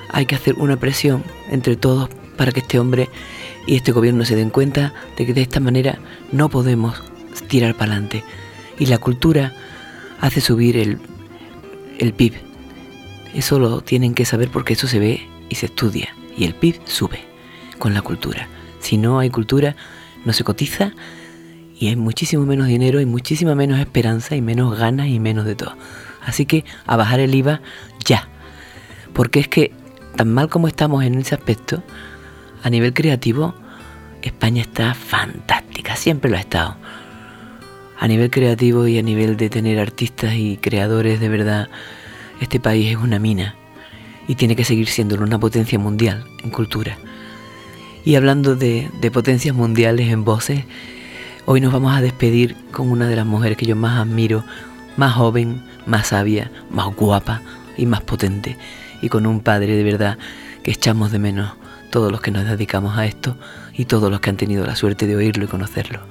hay 0.10 0.26
que 0.26 0.36
hacer 0.36 0.56
una 0.56 0.78
presión 0.78 1.24
entre 1.50 1.76
todos 1.76 2.10
para 2.38 2.52
que 2.52 2.60
este 2.60 2.80
hombre 2.80 3.10
y 3.66 3.76
este 3.76 3.92
gobierno 3.92 4.24
se 4.26 4.36
den 4.36 4.50
cuenta 4.50 4.94
de 5.18 5.26
que 5.26 5.34
de 5.34 5.42
esta 5.42 5.60
manera 5.60 6.00
no 6.32 6.50
podemos 6.50 7.02
tirar 7.48 7.76
para 7.76 7.94
adelante 7.94 8.24
y 8.80 8.86
la 8.86 8.98
cultura 8.98 9.54
hace 10.22 10.42
subir 10.42 10.78
el, 10.78 11.00
el 12.00 12.14
PIB. 12.14 12.34
Eso 13.34 13.60
lo 13.60 13.82
tienen 13.82 14.14
que 14.14 14.26
saber 14.26 14.50
porque 14.50 14.74
eso 14.74 14.88
se 14.88 15.00
ve 15.00 15.28
y 15.50 15.56
se 15.56 15.68
estudia 15.68 16.16
Y 16.38 16.46
el 16.46 16.56
PIB 16.56 16.80
sube 16.86 17.20
con 17.78 17.94
la 17.94 18.02
cultura. 18.02 18.48
Si 18.80 18.98
no 18.98 19.20
hay 19.20 19.30
cultura, 19.30 19.76
no 20.26 20.34
se 20.34 20.44
cotiza 20.44 20.94
y 21.80 21.88
hay 21.88 21.96
muchísimo 21.96 22.46
menos 22.46 22.68
dinero 22.68 23.00
y 23.02 23.06
muchísima 23.06 23.56
menos 23.56 23.80
esperanza 23.80 24.36
y 24.36 24.42
menos 24.42 24.78
ganas 24.78 25.08
y 25.08 25.20
menos 25.20 25.46
de 25.46 25.56
todo. 25.56 25.76
Así 26.26 26.46
que 26.46 26.66
a 26.86 26.96
bajar 26.98 27.20
el 27.20 27.34
IVA 27.34 27.62
ya. 28.04 28.28
Porque 29.14 29.40
es 29.40 29.48
que 29.48 29.72
tan 30.16 30.34
mal 30.34 30.50
como 30.50 30.68
estamos 30.68 31.04
en 31.04 31.16
ese 31.16 31.36
aspecto, 31.36 31.84
a 32.64 32.70
nivel 32.70 32.94
creativo, 32.94 33.54
España 34.22 34.62
está 34.62 34.94
fantástica, 34.94 35.96
siempre 35.96 36.32
lo 36.32 36.38
ha 36.38 36.42
estado. 36.42 36.76
A 38.00 38.08
nivel 38.08 38.30
creativo 38.30 38.88
y 38.88 38.98
a 38.98 39.04
nivel 39.04 39.38
de 39.38 39.50
tener 39.50 39.80
artistas 39.80 40.34
y 40.36 40.58
creadores 40.58 41.20
de 41.20 41.30
verdad, 41.30 41.70
este 42.42 42.60
país 42.60 42.92
es 42.92 42.98
una 42.98 43.20
mina 43.20 43.56
y 44.28 44.36
tiene 44.36 44.56
que 44.56 44.66
seguir 44.66 44.88
siendo 44.88 45.16
una 45.16 45.40
potencia 45.40 45.80
mundial 45.80 46.26
en 46.44 46.50
cultura. 46.50 46.98
Y 48.04 48.16
hablando 48.16 48.56
de, 48.56 48.90
de 49.00 49.12
potencias 49.12 49.56
mundiales 49.56 50.10
en 50.12 50.24
voces, 50.24 50.66
hoy 51.50 51.62
nos 51.62 51.72
vamos 51.72 51.96
a 51.96 52.02
despedir 52.02 52.58
con 52.74 52.92
una 52.92 53.08
de 53.08 53.16
las 53.16 53.26
mujeres 53.26 53.58
que 53.58 53.66
yo 53.66 53.78
más 53.78 54.02
admiro, 54.02 54.44
más 54.98 55.14
joven, 55.14 55.64
más 55.86 56.08
sabia, 56.08 56.52
más 56.70 56.94
guapa 56.94 57.42
y 57.78 57.86
más 57.86 58.02
potente, 58.02 58.58
y 59.02 59.08
con 59.08 59.26
un 59.26 59.40
padre 59.40 59.78
de 59.78 59.84
verdad 59.84 60.18
que 60.62 60.72
echamos 60.72 61.10
de 61.10 61.20
menos 61.20 61.54
todos 61.90 62.12
los 62.12 62.20
que 62.20 62.32
nos 62.32 62.44
dedicamos 62.44 62.98
a 62.98 63.06
esto 63.06 63.38
y 63.74 63.86
todos 63.86 64.12
los 64.12 64.20
que 64.20 64.30
han 64.30 64.36
tenido 64.36 64.66
la 64.66 64.76
suerte 64.76 65.08
de 65.08 65.16
oírlo 65.16 65.46
y 65.46 65.48
conocerlo. 65.48 66.02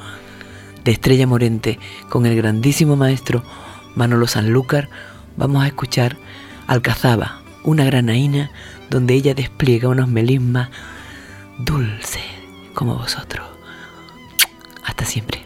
De 0.84 0.92
Estrella 0.92 1.26
Morente 1.26 1.78
con 2.08 2.24
el 2.24 2.34
grandísimo 2.34 2.96
maestro 2.96 3.44
Manolo 3.94 4.26
Sanlúcar 4.28 4.88
vamos 5.36 5.62
a 5.62 5.66
escuchar 5.66 6.16
Alcazaba, 6.66 7.42
una 7.62 7.84
granaína 7.84 8.50
donde 8.88 9.12
ella 9.12 9.34
despliega 9.34 9.90
unos 9.90 10.08
melismas 10.08 10.70
dulces 11.58 12.24
como 12.72 12.96
vosotros. 12.96 13.55
Hasta 14.86 15.04
siempre. 15.04 15.44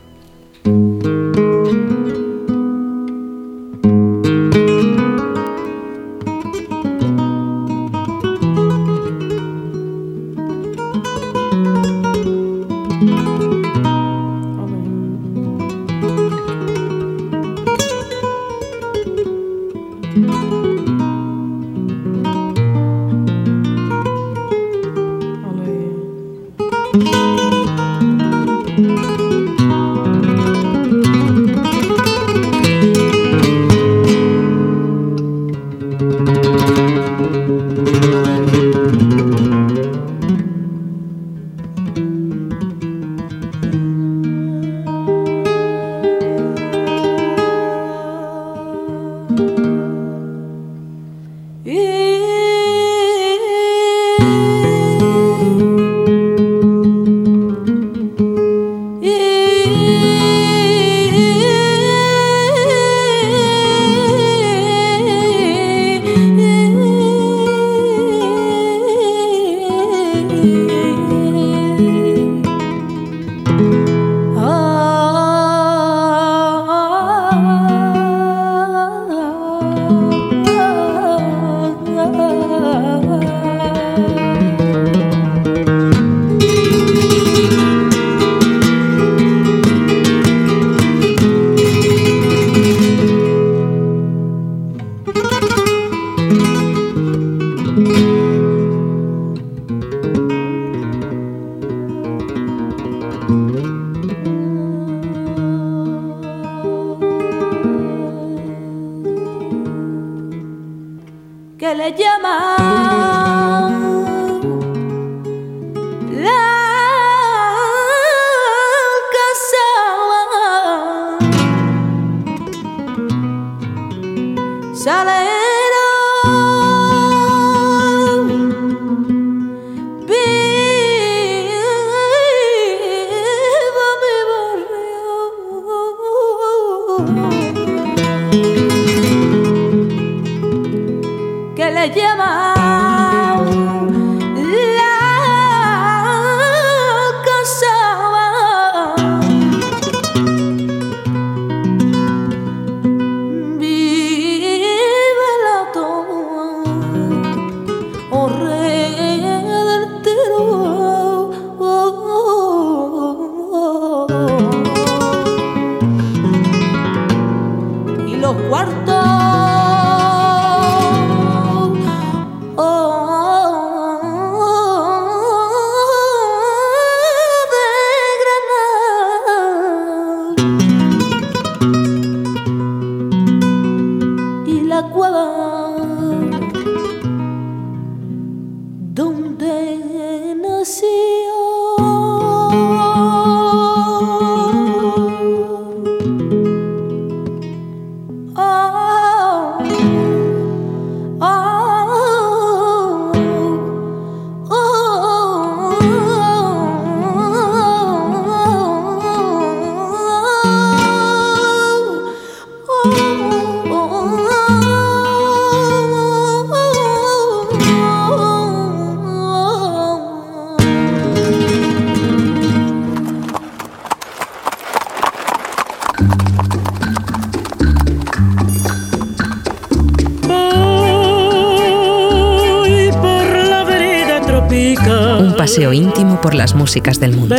Las 236.51 236.59
músicas 236.59 236.99
del 236.99 237.15
mundo. 237.15 237.37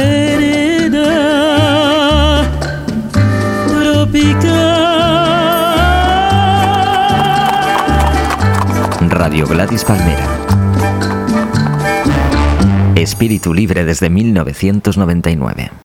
Radio 9.09 9.47
Gladys 9.47 9.83
Palmera. 9.83 10.27
Espíritu 12.95 13.53
libre 13.53 13.83
desde 13.83 14.09
1999. 14.09 15.80